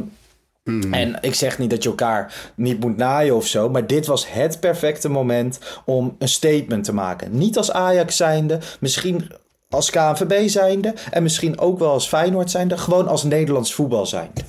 en 0.90 1.18
ik 1.21 1.35
zeg 1.35 1.59
niet 1.59 1.71
dat 1.71 1.83
je 1.83 1.88
elkaar 1.88 2.50
niet 2.54 2.80
moet 2.80 2.97
naaien 2.97 3.35
of 3.37 3.47
zo, 3.47 3.68
maar 3.68 3.87
dit 3.87 4.07
was 4.07 4.33
het 4.33 4.61
perfecte 4.61 5.09
moment 5.09 5.59
om 5.85 6.16
een 6.18 6.28
statement 6.28 6.85
te 6.85 6.95
maken. 6.95 7.38
Niet 7.38 7.57
als 7.57 7.73
Ajax 7.73 8.16
zijnde, 8.16 8.59
misschien 8.80 9.30
als 9.71 9.90
KNVB 9.90 10.49
zijnde 10.49 10.95
en 11.11 11.23
misschien 11.23 11.59
ook 11.59 11.78
wel 11.78 11.90
als 11.90 12.09
Feyenoord 12.09 12.50
zijnde, 12.50 12.78
gewoon 12.78 13.09
als 13.09 13.23
Nederlands 13.23 13.75
voetbal 13.75 14.07
zijnde. 14.07 14.40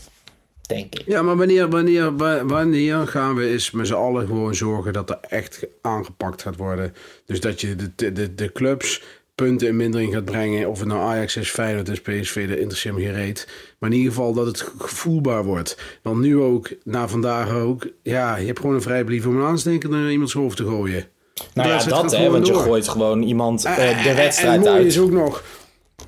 Denk 0.61 0.95
ik. 0.95 1.03
Ja, 1.05 1.21
maar 1.21 1.35
wanneer, 1.37 1.69
wanneer, 1.69 2.17
wa- 2.17 2.45
wanneer 2.45 3.07
gaan 3.07 3.35
we 3.35 3.49
eens 3.49 3.71
met 3.71 3.87
z'n 3.87 3.93
allen 3.93 4.25
gewoon 4.27 4.55
zorgen 4.55 4.93
dat 4.93 5.09
er 5.09 5.17
echt 5.21 5.65
aangepakt 5.81 6.41
gaat 6.41 6.55
worden? 6.55 6.93
Dus 7.25 7.39
dat 7.39 7.61
je 7.61 7.75
de, 7.95 8.11
de, 8.13 8.35
de 8.35 8.51
clubs 8.51 9.01
punten 9.43 9.67
in 9.67 9.75
mindering 9.75 10.13
gaat 10.13 10.25
brengen. 10.25 10.69
Of 10.69 10.79
het 10.79 10.87
nou 10.87 11.01
Ajax 11.01 11.35
is, 11.35 11.49
Feyenoord 11.49 11.89
is, 11.89 12.01
PSV, 12.01 12.47
dat 12.49 12.57
interesseert 12.57 12.95
me 12.95 13.01
geen 13.01 13.13
reet. 13.13 13.47
Maar 13.79 13.89
in 13.89 13.95
ieder 13.95 14.11
geval 14.13 14.33
dat 14.33 14.45
het 14.45 14.71
gevoelbaar 14.77 15.43
wordt. 15.43 15.77
Want 16.03 16.19
nu 16.19 16.37
ook, 16.39 16.69
na 16.83 17.07
vandaag 17.07 17.51
ook, 17.53 17.87
ja, 18.03 18.35
je 18.37 18.45
hebt 18.45 18.59
gewoon 18.59 18.75
een 18.75 18.81
vrijbrief 18.81 19.25
om 19.25 19.35
een 19.37 19.45
aansteker 19.47 19.89
naar 19.89 20.11
iemands 20.11 20.33
hoofd 20.33 20.57
te 20.57 20.63
gooien. 20.65 21.05
Nou 21.53 21.69
ja, 21.69 21.83
dat 21.83 22.11
hè, 22.15 22.29
want 22.29 22.47
je 22.47 22.53
gooit 22.53 22.87
gewoon 22.87 23.21
iemand 23.21 23.65
eh, 23.65 23.89
En- 23.89 24.03
de 24.03 24.09
en- 24.09 24.15
wedstrijd 24.15 24.53
en 24.55 24.59
mooie 24.59 24.71
uit. 24.73 24.85
is 24.85 24.99
ook 24.99 25.11
nog, 25.11 25.43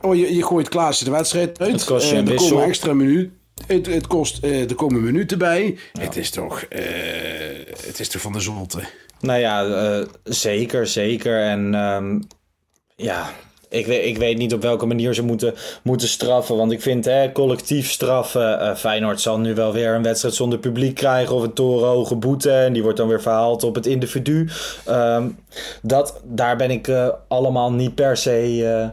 oh, 0.01 0.15
je, 0.15 0.35
je 0.35 0.43
gooit 0.43 0.69
Klaassen 0.69 1.05
de 1.05 1.11
wedstrijd 1.11 1.59
uit. 1.59 1.71
Het 1.71 1.83
kost 1.83 2.05
je 2.09 2.11
Eh, 2.15 2.19
een 2.19 2.25
er 2.25 2.31
wissel. 2.31 2.50
komen 2.51 2.67
extra 2.67 2.93
minuten. 2.93 3.33
Het, 3.67 3.85
het 3.85 4.07
kost, 4.07 4.43
eh, 4.43 4.69
er 4.69 4.75
komen 4.75 5.03
minuten 5.03 5.38
bij. 5.38 5.77
Het 6.00 6.15
is 6.15 6.29
toch, 6.29 6.65
het 7.85 8.00
is 8.00 8.07
toch 8.07 8.21
van 8.21 8.31
de 8.33 8.39
zolte. 8.39 8.79
Nou 9.19 9.39
ja, 9.39 10.05
zeker, 10.23 10.88
zeker. 10.88 11.41
En 11.41 11.73
ehm, 11.75 12.19
ja, 13.01 13.29
ik 13.71 13.85
weet, 13.85 14.05
ik 14.05 14.17
weet 14.17 14.37
niet 14.37 14.53
op 14.53 14.61
welke 14.61 14.85
manier 14.85 15.13
ze 15.13 15.23
moeten, 15.23 15.53
moeten 15.83 16.07
straffen. 16.07 16.57
Want 16.57 16.71
ik 16.71 16.81
vind 16.81 17.05
hè, 17.05 17.31
collectief 17.31 17.89
straffen. 17.91 18.59
eh, 18.59 18.75
Feyenoord 18.75 19.21
zal 19.21 19.39
nu 19.39 19.53
wel 19.55 19.73
weer 19.73 19.93
een 19.93 20.03
wedstrijd 20.03 20.35
zonder 20.35 20.59
publiek 20.59 20.95
krijgen. 20.95 21.35
Of 21.35 21.43
een 21.43 21.53
torenhoge 21.53 22.15
boete. 22.15 22.51
En 22.51 22.73
die 22.73 22.81
wordt 22.83 22.97
dan 22.97 23.07
weer 23.07 23.21
verhaald 23.21 23.63
op 23.63 23.75
het 23.75 23.85
individu. 23.85 24.47
Ehm, 24.85 25.27
dat, 25.81 26.21
daar 26.23 26.55
ben 26.57 26.71
ik 26.71 26.87
eh, 26.87 27.07
allemaal 27.27 27.71
niet 27.71 27.95
per 27.95 28.17
se. 28.17 28.65
eh, 28.81 28.89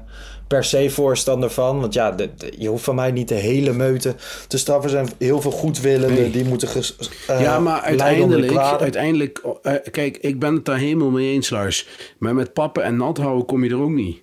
Per 0.48 0.64
se 0.64 0.90
voorstander 0.90 1.50
van. 1.50 1.80
Want 1.80 1.94
ja, 1.94 2.10
de- 2.12 2.28
de- 2.36 2.52
je 2.58 2.68
hoeft 2.68 2.84
van 2.84 2.94
mij 2.94 3.10
niet 3.10 3.28
de 3.28 3.34
hele 3.34 3.72
meute 3.72 4.14
te 4.46 4.58
straffen. 4.58 4.84
Er 4.90 4.96
zijn 5.04 5.08
heel 5.18 5.40
veel 5.40 5.50
goedwillenden 5.50 6.20
Nee. 6.20 6.30
die 6.30 6.44
moeten 6.44 6.68
ges, 6.68 6.96
ja, 7.26 7.58
maar 7.60 7.80
uiteindelijk, 7.80 8.56
uiteindelijk 8.56 9.42
eh, 9.62 9.72
kijk, 9.90 10.16
ik 10.16 10.38
ben 10.38 10.54
het 10.54 10.64
daar 10.64 10.78
helemaal 10.78 11.10
mee 11.10 11.32
eens, 11.32 11.50
Lars. 11.50 11.86
Maar 12.18 12.34
met 12.34 12.52
pappen 12.52 12.82
en 12.82 12.96
nat 12.96 13.18
houden 13.18 13.46
kom 13.46 13.64
je 13.64 13.70
er 13.70 13.80
ook 13.82 13.90
niet. 13.90 14.18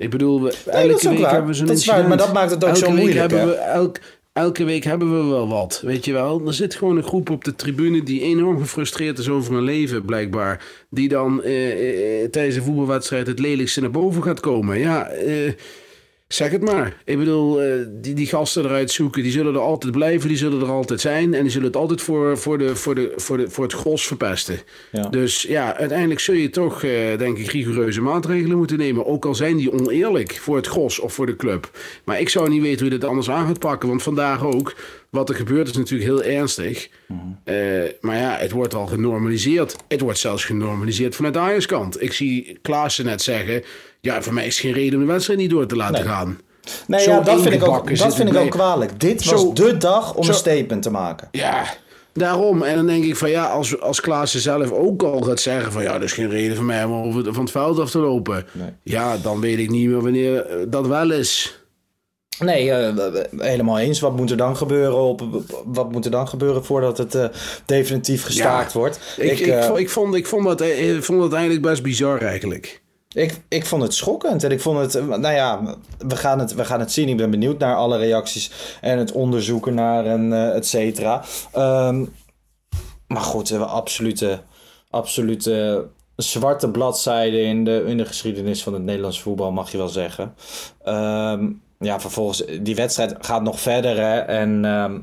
Ik 0.00 0.10
bedoel, 0.10 0.42
we, 0.42 0.54
elke 0.66 1.08
week 1.08 1.18
waar. 1.18 1.30
hebben 1.30 1.50
we 1.50 1.56
zo'n 1.56 1.66
Dat 1.66 1.76
is 1.76 1.86
waar, 1.86 1.96
incident. 1.96 2.08
maar 2.08 2.26
dat 2.26 2.32
maakt 2.32 2.50
het 2.50 2.64
ook 2.64 2.68
elke 2.68 2.78
zo 2.78 2.86
week 2.86 2.94
moeilijk, 2.94 3.20
Hebben 3.20 3.48
we, 3.48 3.54
elk, 3.54 3.98
elke 4.32 4.64
week 4.64 4.84
hebben 4.84 5.22
we 5.22 5.30
wel 5.30 5.48
wat, 5.48 5.82
weet 5.84 6.04
je 6.04 6.12
wel. 6.12 6.42
Er 6.46 6.54
zit 6.54 6.74
gewoon 6.74 6.96
een 6.96 7.02
groep 7.02 7.30
op 7.30 7.44
de 7.44 7.54
tribune 7.54 8.02
die 8.02 8.20
enorm 8.20 8.58
gefrustreerd 8.58 9.18
is 9.18 9.28
over 9.28 9.54
hun 9.54 9.62
leven, 9.62 10.04
blijkbaar. 10.04 10.64
Die 10.90 11.08
dan 11.08 11.42
eh, 11.42 12.22
eh, 12.22 12.30
tijdens 12.30 12.56
een 12.56 12.62
voetbalwedstrijd 12.62 13.26
het 13.26 13.38
lelijkste 13.38 13.80
naar 13.80 13.90
boven 13.90 14.22
gaat 14.22 14.40
komen. 14.40 14.78
Ja, 14.78 15.08
eh, 15.08 15.52
Zeg 16.32 16.50
het 16.50 16.62
maar. 16.62 16.96
Ik 17.04 17.18
bedoel, 17.18 17.62
eh, 17.62 17.72
die, 17.88 18.14
die 18.14 18.26
gasten 18.26 18.64
eruit 18.64 18.90
zoeken, 18.90 19.22
die 19.22 19.32
zullen 19.32 19.54
er 19.54 19.60
altijd 19.60 19.92
blijven, 19.92 20.28
die 20.28 20.36
zullen 20.36 20.60
er 20.60 20.70
altijd 20.70 21.00
zijn. 21.00 21.34
En 21.34 21.42
die 21.42 21.50
zullen 21.50 21.66
het 21.66 21.76
altijd 21.76 22.00
voor, 22.00 22.38
voor, 22.38 22.58
de, 22.58 22.76
voor, 22.76 22.94
de, 22.94 23.12
voor, 23.16 23.36
de, 23.36 23.50
voor 23.50 23.64
het 23.64 23.72
gros 23.72 24.06
verpesten. 24.06 24.58
Ja. 24.92 25.08
Dus 25.08 25.42
ja, 25.42 25.76
uiteindelijk 25.76 26.20
zul 26.20 26.34
je 26.34 26.50
toch, 26.50 26.82
eh, 26.82 27.18
denk 27.18 27.38
ik, 27.38 27.50
rigoureuze 27.50 28.00
maatregelen 28.00 28.56
moeten 28.56 28.78
nemen. 28.78 29.06
Ook 29.06 29.24
al 29.24 29.34
zijn 29.34 29.56
die 29.56 29.72
oneerlijk 29.72 30.32
voor 30.32 30.56
het 30.56 30.66
gros 30.66 30.98
of 30.98 31.12
voor 31.12 31.26
de 31.26 31.36
club. 31.36 31.70
Maar 32.04 32.20
ik 32.20 32.28
zou 32.28 32.48
niet 32.48 32.62
weten 32.62 32.80
hoe 32.80 32.92
je 32.92 32.98
dit 32.98 33.08
anders 33.08 33.30
aan 33.30 33.46
gaat 33.46 33.58
pakken. 33.58 33.88
Want 33.88 34.02
vandaag 34.02 34.44
ook, 34.44 34.74
wat 35.10 35.28
er 35.28 35.34
gebeurt 35.34 35.68
is 35.68 35.76
natuurlijk 35.76 36.10
heel 36.10 36.22
ernstig. 36.22 36.88
Eh, 37.44 37.56
maar 38.00 38.16
ja, 38.16 38.36
het 38.36 38.50
wordt 38.50 38.74
al 38.74 38.86
genormaliseerd. 38.86 39.76
Het 39.88 40.00
wordt 40.00 40.18
zelfs 40.18 40.44
genormaliseerd 40.44 41.16
vanuit 41.16 41.34
de 41.34 41.40
Ajax-kant. 41.40 42.02
Ik 42.02 42.12
zie 42.12 42.58
Klaassen 42.62 43.04
net 43.04 43.22
zeggen... 43.22 43.62
Ja, 44.00 44.22
voor 44.22 44.32
mij 44.34 44.46
is 44.46 44.60
geen 44.60 44.72
reden 44.72 45.00
om 45.00 45.06
de 45.06 45.12
wedstrijd 45.12 45.38
niet 45.38 45.50
door 45.50 45.66
te 45.66 45.76
laten 45.76 45.94
Nee. 45.94 46.12
gaan. 46.12 46.38
Nee, 46.86 47.00
Zo 47.00 47.10
ja, 47.10 47.20
dat 47.20 47.42
vind 47.42 47.54
ik 47.54 47.68
ook, 47.68 47.96
dat 47.98 48.14
vind 48.16 48.28
ik 48.32 48.36
ook 48.36 48.50
kwalijk. 48.50 49.00
Dit 49.00 49.22
Zo- 49.22 49.34
was 49.46 49.54
de 49.54 49.76
dag 49.76 50.14
om 50.14 50.22
zo- 50.24 50.30
een 50.30 50.36
statement 50.36 50.82
te 50.82 50.90
maken. 50.90 51.28
Ja, 51.30 51.64
daarom. 52.12 52.62
En 52.62 52.76
dan 52.76 52.86
denk 52.86 53.04
ik 53.04 53.16
van 53.16 53.30
ja, 53.30 53.44
als, 53.46 53.80
als 53.80 54.00
Klaassen 54.00 54.40
zelf 54.40 54.70
ook 54.70 55.02
al 55.02 55.20
gaat 55.20 55.40
zeggen 55.40 55.72
van 55.72 55.82
ja, 55.82 55.94
er 55.94 56.02
is 56.02 56.12
geen 56.12 56.30
reden 56.30 56.56
voor 56.56 56.64
mij 56.64 56.84
om 56.84 56.92
over, 56.92 57.24
van 57.34 57.42
het 57.42 57.50
veld 57.52 57.78
af 57.78 57.90
te 57.90 57.98
lopen. 57.98 58.46
Nee. 58.52 58.68
Ja, 58.82 59.16
dan 59.16 59.40
weet 59.40 59.58
ik 59.58 59.70
niet 59.70 59.88
meer 59.88 60.00
wanneer 60.02 60.46
eh, 60.46 60.56
dat 60.68 60.86
wel 60.86 61.10
is. 61.10 61.58
Nee, 62.38 62.70
eh, 62.70 63.14
helemaal 63.38 63.78
eens. 63.78 64.00
Wat 64.00 64.16
moet 64.16 64.30
er 64.30 64.36
dan 64.36 64.56
gebeuren? 64.56 64.96
Op, 64.98 65.22
wat 65.64 65.92
moet 65.92 66.04
er 66.04 66.10
dan 66.10 66.28
gebeuren 66.28 66.64
voordat 66.64 66.98
het 66.98 67.14
eh, 67.14 67.24
definitief 67.64 68.24
gestaakt 68.24 68.72
wordt? 68.72 69.14
Ik, 69.18 69.38
ik, 69.38 69.62
vond- 69.62 69.78
ik, 69.78 69.90
vond, 69.90 70.14
ik, 70.14 70.26
vond 70.26 70.44
dat, 70.44 70.60
ik 70.60 71.02
vond 71.04 71.20
dat 71.20 71.32
eigenlijk 71.32 71.62
best 71.62 71.82
bizar 71.82 72.20
eigenlijk. 72.22 72.82
Ik, 73.14 73.40
ik 73.48 73.66
vond 73.66 73.82
het 73.82 73.94
schokkend 73.94 74.44
en 74.44 74.50
ik 74.50 74.60
vond 74.60 74.78
het, 74.78 75.06
nou 75.06 75.34
ja, 75.34 75.76
we 75.98 76.16
gaan 76.16 76.38
het, 76.38 76.54
we 76.54 76.64
gaan 76.64 76.80
het 76.80 76.92
zien. 76.92 77.08
Ik 77.08 77.16
ben 77.16 77.30
benieuwd 77.30 77.58
naar 77.58 77.76
alle 77.76 77.98
reacties 77.98 78.50
en 78.80 78.98
het 78.98 79.12
onderzoeken 79.12 79.74
naar 79.74 80.06
en 80.06 80.32
eh 80.32 80.56
et 80.56 80.66
cetera. 80.66 81.24
Ehm, 81.52 82.04
maar 83.06 83.22
goed, 83.22 83.48
we 83.48 83.54
hebben 83.56 83.74
absolute, 83.74 84.40
absolute 84.90 85.86
zwarte 86.16 86.70
bladzijde 86.70 87.42
in 87.42 87.64
de, 87.64 87.84
in 87.86 87.96
de 87.96 88.04
geschiedenis 88.04 88.62
van 88.62 88.72
het 88.72 88.82
Nederlands 88.82 89.20
voetbal, 89.22 89.52
mag 89.52 89.70
je 89.70 89.78
wel 89.78 89.88
zeggen. 89.88 90.34
Ehm, 90.84 91.50
ja, 91.78 92.00
vervolgens, 92.00 92.44
die 92.60 92.74
wedstrijd 92.74 93.16
gaat 93.20 93.42
nog 93.42 93.60
verder 93.60 93.98
en... 94.18 94.64
ehm, 94.64 94.98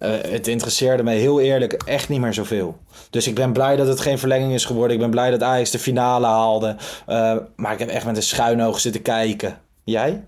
eh, 0.00 0.10
het 0.30 0.46
interesseerde 0.46 1.02
me 1.02 1.12
heel 1.12 1.40
eerlijk 1.40 1.72
echt 1.72 2.08
niet 2.08 2.20
meer 2.20 2.34
zoveel. 2.34 2.76
Dus 3.10 3.26
ik 3.26 3.34
ben 3.34 3.52
blij 3.52 3.76
dat 3.76 3.86
het 3.86 4.00
geen 4.00 4.18
verlenging 4.18 4.52
is 4.52 4.64
geworden. 4.64 4.92
Ik 4.96 5.02
ben 5.02 5.10
blij 5.10 5.30
dat 5.30 5.42
Ajax 5.42 5.70
de 5.70 5.78
finale 5.78 6.26
haalde. 6.26 6.76
Eh, 7.06 7.36
maar 7.56 7.72
ik 7.72 7.78
heb 7.78 7.88
echt 7.88 8.06
met 8.06 8.16
een 8.16 8.22
schuin 8.22 8.62
oog 8.62 8.80
zitten 8.80 9.02
kijken. 9.02 9.58
Jij? 9.84 10.24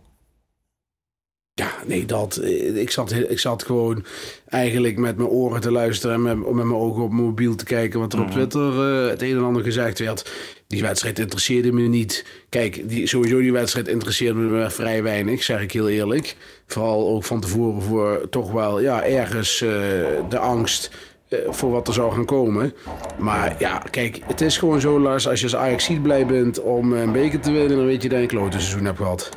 Ja, 1.55 1.71
nee, 1.87 2.05
dat. 2.07 2.37
eh, 2.37 2.77
Ik 2.77 2.91
zat, 2.91 3.13
ik 3.13 3.39
zat 3.39 3.63
gewoon 3.63 4.05
eigenlijk 4.49 4.97
met 4.99 5.17
mijn 5.17 5.29
oren 5.29 5.61
te 5.61 5.71
luisteren 5.73 6.15
en 6.15 6.23
met, 6.23 6.37
met 6.37 6.65
mijn 6.65 6.75
ogen 6.75 7.03
op 7.03 7.11
mijn 7.11 7.25
mobiel 7.25 7.55
te 7.55 7.65
kijken 7.65 8.01
wat 8.01 8.13
er 8.13 8.21
op 8.21 8.31
Twitter 8.31 9.03
eh, 9.03 9.11
het 9.11 9.23
een 9.23 9.37
en 9.37 9.43
ander 9.45 9.63
gezegd 9.63 9.99
werd. 9.99 10.31
Die 10.67 10.83
wedstrijd 10.83 11.19
interesseerde 11.19 11.73
me 11.73 11.83
niet. 11.83 12.25
Kijk, 12.49 12.89
die, 12.89 13.07
sowieso 13.07 13.39
die 13.39 13.53
wedstrijd 13.53 13.89
interesseerde 13.89 14.39
me 14.41 14.71
vrij 14.71 15.03
weinig, 15.03 15.43
zeg 15.43 15.61
ik 15.61 15.73
heel 15.73 15.89
eerlijk. 15.89 16.37
Vooral 16.67 17.09
ook 17.09 17.25
van 17.25 17.41
tevoren 17.41 17.83
voor 17.83 18.27
toch 18.31 18.53
wel, 18.53 18.81
ja, 18.81 19.05
ergens 19.05 19.61
eh, 19.61 19.69
de 20.29 20.39
angst 20.39 20.91
voor 21.49 21.71
wat 21.71 21.89
er 21.89 21.95
zou 21.95 22.13
gaan 22.13 22.25
komen. 22.25 22.75
Maar 23.19 23.57
ja, 23.59 23.79
kijk, 23.91 24.19
het 24.27 24.41
is 24.41 24.59
gewoon 24.59 24.81
zo, 24.81 25.01
Lars, 25.01 25.29
als 25.29 25.39
je 25.41 25.45
als 25.47 25.57
Ajax 25.57 25.85
ziet 25.85 26.03
blij 26.03 26.27
bent 26.27 26.61
om 26.63 26.93
een 26.93 27.13
beker 27.13 27.41
te 27.41 27.53
winnen, 27.53 27.77
dan 27.77 27.87
weet 27.87 28.03
je 28.03 28.09
dat 28.09 28.17
je 28.19 28.23
een 28.25 28.31
klote 28.31 28.59
seizoen 28.61 28.85
hebt 28.85 28.97
gehad. 28.99 29.29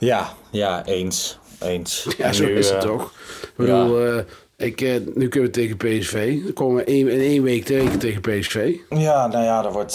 Ja, 0.00 0.34
ja, 0.50 0.84
eens. 0.86 1.38
Eens. 1.58 2.06
Ja, 2.18 2.24
En 2.24 2.34
zo 2.34 2.44
nu, 2.44 2.56
is 2.56 2.68
het 2.70 2.82
eh, 2.84 2.88
toch. 2.90 3.12
Ik 3.42 3.52
bedoel, 3.56 4.06
eh, 4.06 4.18
ik, 4.56 4.80
eh, 4.80 4.94
nu 5.14 5.28
kunnen 5.28 5.50
we 5.50 5.56
tegen 5.56 5.76
PSV. 5.76 6.42
Dan 6.42 6.52
komen 6.52 6.76
we 6.76 6.84
in 6.84 7.08
één 7.08 7.42
week 7.42 7.64
tegen, 7.64 7.98
tegen 7.98 8.20
PSV. 8.20 8.76
Ja, 8.90 9.26
nou 9.26 9.44
ja, 9.44 9.62
dat 9.62 9.72
wordt, 9.72 9.94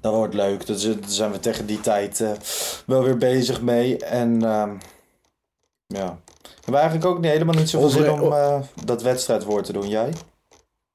dat 0.00 0.14
wordt 0.14 0.34
leuk. 0.34 0.66
Dus, 0.66 0.84
eh, 0.84 0.90
daar 1.00 1.10
zijn 1.10 1.32
we 1.32 1.40
tegen 1.40 1.66
die 1.66 1.80
tijd 1.80 2.24
wel 2.86 3.02
weer 3.02 3.16
bezig 3.16 3.60
mee. 3.62 3.98
En 3.98 4.42
ehm, 4.44 4.70
ja. 5.86 6.18
We 6.42 6.48
hebben 6.68 6.82
eigenlijk 6.82 7.04
ook 7.04 7.20
niet, 7.20 7.30
helemaal 7.30 7.54
niet 7.54 7.70
zoveel 7.70 7.88
Over- 7.88 8.00
zin 8.00 8.20
om 8.20 8.64
dat 8.84 9.02
wedstrijdwoord 9.02 9.64
te 9.64 9.72
doen. 9.72 9.88
Jij? 9.88 10.12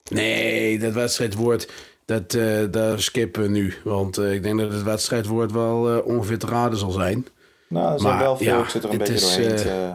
Nee, 0.10 0.80
dat 0.80 0.93
wedstrijdwoord. 0.93 1.71
Dat, 2.06 2.32
daar 2.71 3.00
skippen 3.02 3.41
we 3.41 3.47
nu. 3.47 3.73
Want 3.84 4.19
ik 4.19 4.43
denk 4.43 4.60
dat 4.60 4.71
het 4.73 4.84
wedstrijdwoord 4.84 5.52
wel 5.52 6.02
ongeveer 6.02 6.38
te 6.38 6.47
raden 6.47 6.78
zal 6.80 6.91
zijn. 6.91 7.28
Nou, 7.70 7.94
er 7.94 8.00
zijn 8.00 8.20
wel 8.20 8.38
veel. 8.38 8.48
Ja, 8.48 8.60
ik 8.60 8.70
zit 8.70 8.84
er 8.84 8.90
een 8.90 8.98
beetje 8.98 9.14
is, 9.14 9.22
doorheen 9.22 9.56
te, 9.56 9.94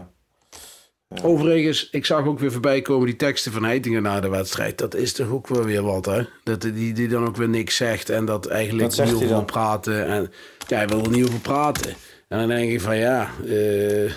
Overigens, 1.22 1.90
ik 1.90 2.06
zag 2.06 2.26
ook 2.26 2.38
weer 2.38 2.52
voorbij 2.52 2.82
komen 2.82 3.06
die 3.06 3.16
teksten 3.16 3.52
van 3.52 3.64
Heitingen 3.64 4.02
na 4.02 4.20
de 4.20 4.28
wedstrijd. 4.28 4.78
Dat 4.78 4.94
is 4.94 5.12
toch 5.12 5.28
ook 5.28 5.46
wel 5.46 5.64
weer 5.64 5.82
wat, 5.82 6.06
hè? 6.06 6.22
Dat 6.42 6.60
die, 6.60 6.92
die 6.92 7.08
dan 7.08 7.26
ook 7.26 7.36
weer 7.36 7.48
niks 7.48 7.76
zegt 7.76 8.10
en 8.10 8.24
dat 8.24 8.46
eigenlijk 8.46 8.90
niet 8.90 9.00
over 9.00 9.28
wil 9.28 9.44
praten. 9.44 10.06
En 10.06 10.32
ja, 10.68 10.76
hij 10.76 10.88
wil 10.88 11.02
er 11.02 11.10
niet 11.10 11.26
over 11.26 11.40
praten. 11.40 11.94
En 12.28 12.38
dan 12.38 12.48
denk 12.48 12.70
ik 12.70 12.80
van 12.80 12.96
ja, 12.96 13.30
uh, 13.44 14.12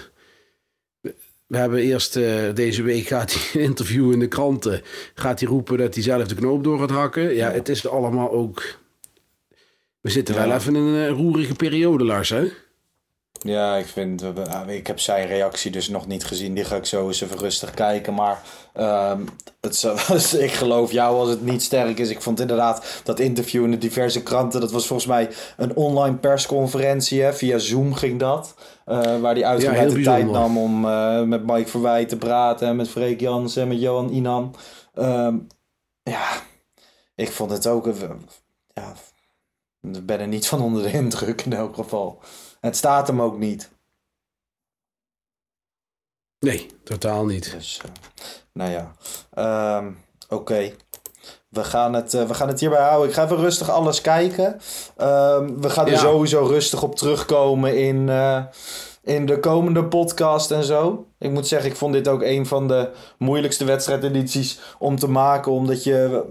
we 1.48 1.58
hebben 1.58 1.80
eerst 1.80 2.16
uh, 2.16 2.54
deze 2.54 2.84
week 2.84 3.08
gaat 3.08 3.34
hij 3.34 3.42
een 3.62 3.68
interview 3.68 4.12
in 4.12 4.20
de 4.20 4.28
kranten. 4.28 4.82
Gaat 5.16 5.40
hij 5.40 5.50
roepen 5.50 5.78
dat 5.78 5.94
hij 5.94 6.04
zelf 6.04 6.28
de 6.28 6.36
knoop 6.36 6.64
door 6.64 6.80
gaat 6.80 6.90
hakken. 6.90 7.36
Ja, 7.36 7.52
het 7.52 7.70
is 7.70 7.88
allemaal 7.88 8.32
ook. 8.32 8.64
We 10.02 10.10
zitten 10.10 10.36
ja. 10.36 10.48
wel 10.48 10.58
even 10.58 10.76
in 10.76 10.82
een 10.82 11.10
roerige 11.10 11.56
periode, 11.56 12.04
Lars, 12.04 12.30
hè? 12.30 12.48
Ja, 13.46 13.76
ik 13.76 13.86
vind. 13.86 14.24
Ah, 14.50 14.70
ik 14.70 14.88
heb 14.88 15.00
zijn 15.00 15.28
reactie 15.28 15.72
dus 15.72 15.90
nog 15.90 16.08
niet 16.08 16.26
gezien. 16.26 16.54
Die 16.54 16.64
ga 16.64 16.76
ik 16.76 16.86
zo 16.86 17.08
eens 17.08 17.22
even 17.22 17.38
rustig 17.38 17.72
kijken. 17.72 18.14
Maar 18.14 18.42
um, 19.12 19.30
het, 19.62 19.84
ik 20.48 20.52
geloof 20.52 20.92
jou 20.92 21.20
als 21.20 21.30
het 21.30 21.42
niet 21.42 21.64
sterk 21.64 22.00
is. 22.00 22.10
Ik 22.10 22.22
vond 22.22 22.40
inderdaad 22.40 23.02
dat 23.04 23.20
interview 23.20 23.64
in 23.64 23.72
de 23.72 23.78
diverse 23.78 24.24
kranten. 24.24 24.62
Dat 24.62 24.72
was 24.72 24.88
volgens 24.88 25.08
mij 25.08 25.30
een 25.58 25.76
online 25.76 26.16
persconferentie. 26.16 27.22
Hè? 27.22 27.34
Via 27.34 27.58
Zoom 27.58 27.94
ging 27.94 28.20
dat. 28.20 28.56
Uh, 28.86 29.20
waar 29.20 29.34
hij 29.34 29.46
uitgebreid 29.46 29.92
de 29.92 30.02
tijd 30.02 30.32
nam 30.32 30.58
om 30.58 30.86
uh, 30.86 31.22
met 31.22 31.46
Mike 31.46 31.70
Verwij 31.70 32.06
te 32.06 32.18
praten. 32.18 32.68
En 32.68 32.76
met 32.76 32.90
Freek 32.90 33.20
Jansen 33.20 33.62
en 33.62 33.68
met 33.68 33.82
Johan 33.82 34.10
Inan. 34.10 34.56
Um, 34.96 35.48
ja, 36.04 36.28
ik 37.16 37.32
vond 37.32 37.52
het 37.52 37.68
ook. 37.68 37.90
Ja, 38.74 38.94
ik 39.82 40.06
ben 40.06 40.20
er 40.20 40.28
niet 40.28 40.48
van 40.48 40.62
onder 40.62 40.84
de 40.84 40.92
indruk 41.02 41.42
in 41.42 41.54
elk 41.54 41.76
geval. 41.76 42.22
Het 42.66 42.78
staat 42.78 43.08
hem 43.08 43.22
ook 43.22 43.38
niet. 43.38 43.70
Nee, 46.40 46.70
totaal 46.84 47.26
niet. 47.26 47.52
Dus, 47.52 47.82
uh, 47.86 47.92
nou 48.54 48.72
ja, 48.72 48.92
um, 49.78 49.98
oké. 50.24 50.36
Okay. 50.36 50.76
We, 51.50 51.64
gaan 51.64 51.94
het, 51.94 52.14
uh, 52.14 52.24
we 52.24 52.34
gaan 52.34 52.48
het 52.48 52.60
hierbij 52.60 52.82
houden. 52.82 53.10
Ik 53.10 53.16
ga 53.16 53.24
even 53.24 53.38
rustig 53.38 53.70
alles 53.70 54.02
kijken. 54.02 54.46
Um, 54.98 55.62
we 55.62 55.70
gaan 55.70 55.86
er 55.86 55.92
ja. 55.92 55.98
sowieso 55.98 56.46
rustig 56.46 56.84
op 56.84 56.96
terugkomen 56.96 57.78
in, 57.78 58.08
uh, 58.08 58.44
in 59.04 59.26
de 59.26 59.40
komende 59.40 59.86
podcast 59.86 60.52
en 60.52 60.64
zo. 60.64 61.08
Ik 61.20 61.32
moet 61.32 61.48
zeggen, 61.48 61.70
ik 61.70 61.76
vond 61.76 61.94
dit 61.94 62.08
ook 62.08 62.22
een 62.22 62.46
van 62.46 62.68
de 62.68 62.92
moeilijkste 63.18 63.66
wedstrijdedities 63.66 64.60
om 64.80 65.00
te 65.00 65.10
maken. 65.10 65.52
Omdat 65.52 65.84
je 65.84 66.26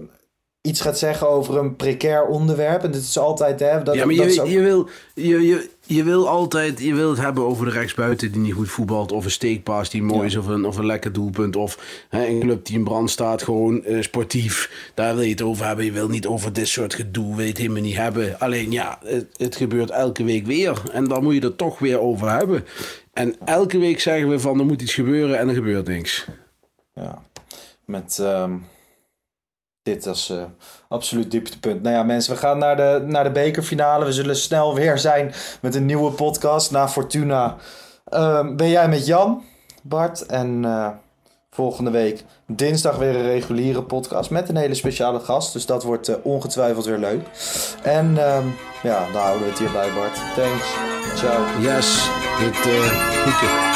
iets 0.61 0.81
gaat 0.81 0.97
zeggen 0.97 1.29
over 1.29 1.57
een 1.57 1.75
precair 1.75 2.25
onderwerp. 2.25 2.83
En 2.83 2.91
dit 2.91 3.01
is 3.01 3.17
altijd, 3.17 3.59
hè... 3.59 3.83
Dat, 3.83 3.95
ja, 3.95 4.05
maar 4.05 4.15
je, 4.15 4.41
ook... 4.41 4.47
je, 4.47 4.59
wil, 4.59 4.89
je, 5.13 5.47
je, 5.47 5.69
je 5.85 6.03
wil 6.03 6.29
altijd 6.29 6.79
je 6.79 6.93
wil 6.93 7.09
het 7.09 7.19
hebben 7.19 7.43
over 7.43 7.65
de 7.65 7.71
rechtsbuiten 7.71 8.31
die 8.31 8.41
niet 8.41 8.53
goed 8.53 8.69
voetbalt. 8.69 9.11
Of 9.11 9.25
een 9.25 9.31
steekpaas 9.31 9.89
die 9.89 10.03
mooi 10.03 10.25
is. 10.25 10.35
Of 10.35 10.47
een, 10.47 10.65
of 10.65 10.77
een 10.77 10.85
lekker 10.85 11.13
doelpunt. 11.13 11.55
Of 11.55 12.05
hè, 12.09 12.25
een 12.25 12.39
club 12.39 12.65
die 12.65 12.75
in 12.75 12.83
brand 12.83 13.09
staat. 13.09 13.43
Gewoon 13.43 13.81
uh, 13.85 14.01
sportief. 14.01 14.89
Daar 14.93 15.15
wil 15.15 15.23
je 15.23 15.29
het 15.29 15.41
over 15.41 15.65
hebben. 15.65 15.85
Je 15.85 15.91
wil 15.91 16.07
niet 16.07 16.27
over 16.27 16.53
dit 16.53 16.67
soort 16.67 16.93
gedoe. 16.93 17.35
Wil 17.35 17.43
je 17.43 17.49
het 17.49 17.57
helemaal 17.57 17.81
niet 17.81 17.95
hebben. 17.95 18.39
Alleen 18.39 18.71
ja, 18.71 18.99
het, 19.03 19.27
het 19.37 19.55
gebeurt 19.55 19.89
elke 19.89 20.23
week 20.23 20.45
weer. 20.45 20.81
En 20.91 21.07
dan 21.07 21.23
moet 21.23 21.33
je 21.33 21.39
het 21.39 21.57
toch 21.57 21.79
weer 21.79 21.99
over 21.99 22.31
hebben. 22.31 22.65
En 23.13 23.35
elke 23.45 23.77
week 23.77 23.99
zeggen 23.99 24.29
we 24.29 24.39
van 24.39 24.59
er 24.59 24.65
moet 24.65 24.81
iets 24.81 24.93
gebeuren. 24.93 25.37
En 25.39 25.47
er 25.47 25.55
gebeurt 25.55 25.87
niks. 25.87 26.25
Ja, 26.93 27.21
met... 27.85 28.17
Um 28.21 28.65
dit 29.85 30.07
als 30.07 30.29
uh, 30.29 30.43
absoluut 30.87 31.31
dieptepunt. 31.31 31.81
Nou 31.81 31.95
ja, 31.95 32.03
mensen, 32.03 32.33
we 32.33 32.39
gaan 32.39 32.57
naar 32.57 32.75
de, 32.75 33.03
naar 33.05 33.23
de 33.23 33.31
bekerfinale. 33.31 34.05
We 34.05 34.13
zullen 34.13 34.35
snel 34.35 34.75
weer 34.75 34.97
zijn 34.97 35.33
met 35.61 35.75
een 35.75 35.85
nieuwe 35.85 36.11
podcast 36.11 36.71
na 36.71 36.87
Fortuna. 36.87 37.55
Uh, 38.13 38.55
ben 38.55 38.69
jij 38.69 38.89
met 38.89 39.05
Jan, 39.05 39.43
Bart. 39.83 40.25
En 40.25 40.63
uh, 40.63 40.87
volgende 41.49 41.91
week 41.91 42.23
dinsdag 42.47 42.97
weer 42.97 43.15
een 43.15 43.25
reguliere 43.25 43.83
podcast 43.83 44.29
met 44.29 44.49
een 44.49 44.57
hele 44.57 44.73
speciale 44.73 45.19
gast. 45.19 45.53
Dus 45.53 45.65
dat 45.65 45.83
wordt 45.83 46.09
uh, 46.09 46.15
ongetwijfeld 46.23 46.85
weer 46.85 46.97
leuk. 46.97 47.21
En 47.83 48.17
ehm, 48.17 48.47
ja, 48.83 49.05
dan 49.11 49.21
houden 49.21 49.43
we 49.43 49.49
het 49.49 49.59
hierbij, 49.59 49.89
Bart. 49.93 50.19
Thanks. 50.35 50.73
Ciao. 51.15 51.59
Yes, 51.59 52.09
dit 52.39 52.55
goedje. 53.23 53.74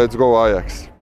Let's 0.00 0.16
go 0.16 0.46
Ajax. 0.46 0.89